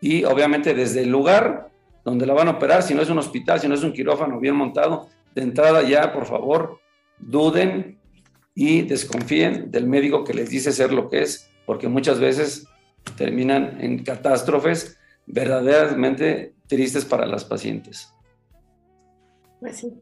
Y 0.00 0.24
obviamente 0.24 0.72
desde 0.72 1.02
el 1.02 1.10
lugar 1.10 1.68
donde 2.04 2.26
la 2.26 2.32
van 2.32 2.48
a 2.48 2.52
operar, 2.52 2.82
si 2.82 2.94
no 2.94 3.02
es 3.02 3.10
un 3.10 3.18
hospital, 3.18 3.60
si 3.60 3.68
no 3.68 3.74
es 3.74 3.84
un 3.84 3.92
quirófano 3.92 4.40
bien 4.40 4.56
montado, 4.56 5.08
de 5.34 5.42
entrada 5.42 5.82
ya, 5.82 6.12
por 6.12 6.26
favor, 6.26 6.80
duden 7.18 7.98
y 8.54 8.82
desconfíen 8.82 9.70
del 9.70 9.86
médico 9.86 10.24
que 10.24 10.34
les 10.34 10.50
dice 10.50 10.72
ser 10.72 10.92
lo 10.92 11.08
que 11.08 11.22
es, 11.22 11.50
porque 11.66 11.88
muchas 11.88 12.20
veces 12.20 12.66
terminan 13.16 13.80
en 13.80 14.04
catástrofes 14.04 14.98
verdaderamente 15.26 16.54
tristes 16.66 17.04
para 17.04 17.26
las 17.26 17.44
pacientes. 17.44 18.12
Pues 19.60 19.78
sí. 19.78 19.92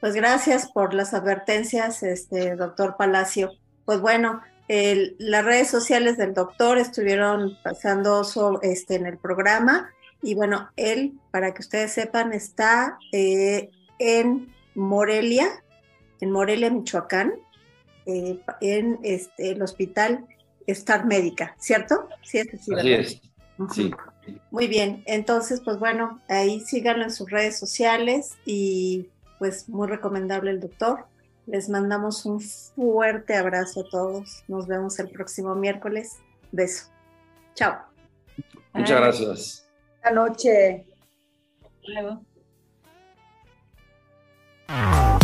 Pues 0.00 0.14
gracias 0.14 0.70
por 0.70 0.94
las 0.94 1.12
advertencias, 1.12 2.02
este 2.02 2.54
doctor 2.54 2.96
Palacio. 2.96 3.50
Pues 3.84 4.00
bueno, 4.00 4.42
las 4.68 5.44
redes 5.44 5.68
sociales 5.68 6.18
del 6.18 6.34
doctor 6.34 6.78
estuvieron 6.78 7.58
pasando 7.64 8.22
este, 8.62 8.94
en 8.96 9.06
el 9.06 9.18
programa 9.18 9.90
y 10.22 10.34
bueno, 10.34 10.68
él, 10.76 11.18
para 11.30 11.54
que 11.54 11.62
ustedes 11.62 11.92
sepan, 11.92 12.32
está 12.32 12.98
eh, 13.12 13.70
en 13.98 14.52
Morelia, 14.78 15.62
en 16.20 16.30
Morelia, 16.30 16.70
Michoacán, 16.70 17.34
eh, 18.06 18.40
en 18.60 18.98
este, 19.02 19.50
el 19.50 19.62
hospital 19.62 20.26
Star 20.66 21.04
Médica, 21.04 21.56
¿cierto? 21.58 22.08
Sí, 22.22 22.38
es 22.38 22.48
Así 22.72 22.92
es. 22.92 23.20
Sí. 23.74 23.90
Muy 24.50 24.68
bien, 24.68 25.02
entonces, 25.06 25.60
pues 25.64 25.78
bueno, 25.78 26.20
ahí 26.28 26.60
síganlo 26.60 27.02
en 27.02 27.10
sus 27.10 27.28
redes 27.30 27.58
sociales 27.58 28.36
y 28.44 29.08
pues 29.38 29.68
muy 29.68 29.88
recomendable 29.88 30.50
el 30.50 30.60
doctor. 30.60 31.06
Les 31.46 31.68
mandamos 31.68 32.24
un 32.24 32.40
fuerte 32.40 33.34
abrazo 33.34 33.80
a 33.80 33.90
todos. 33.90 34.44
Nos 34.48 34.66
vemos 34.66 34.98
el 34.98 35.08
próximo 35.08 35.54
miércoles. 35.54 36.18
Beso. 36.52 36.90
Chao. 37.54 37.78
Muchas 38.74 39.00
gracias. 39.00 39.70
Buenas 40.02 40.30
noches. 40.30 40.82
Luego. 41.86 42.22
Ah. 44.70 45.17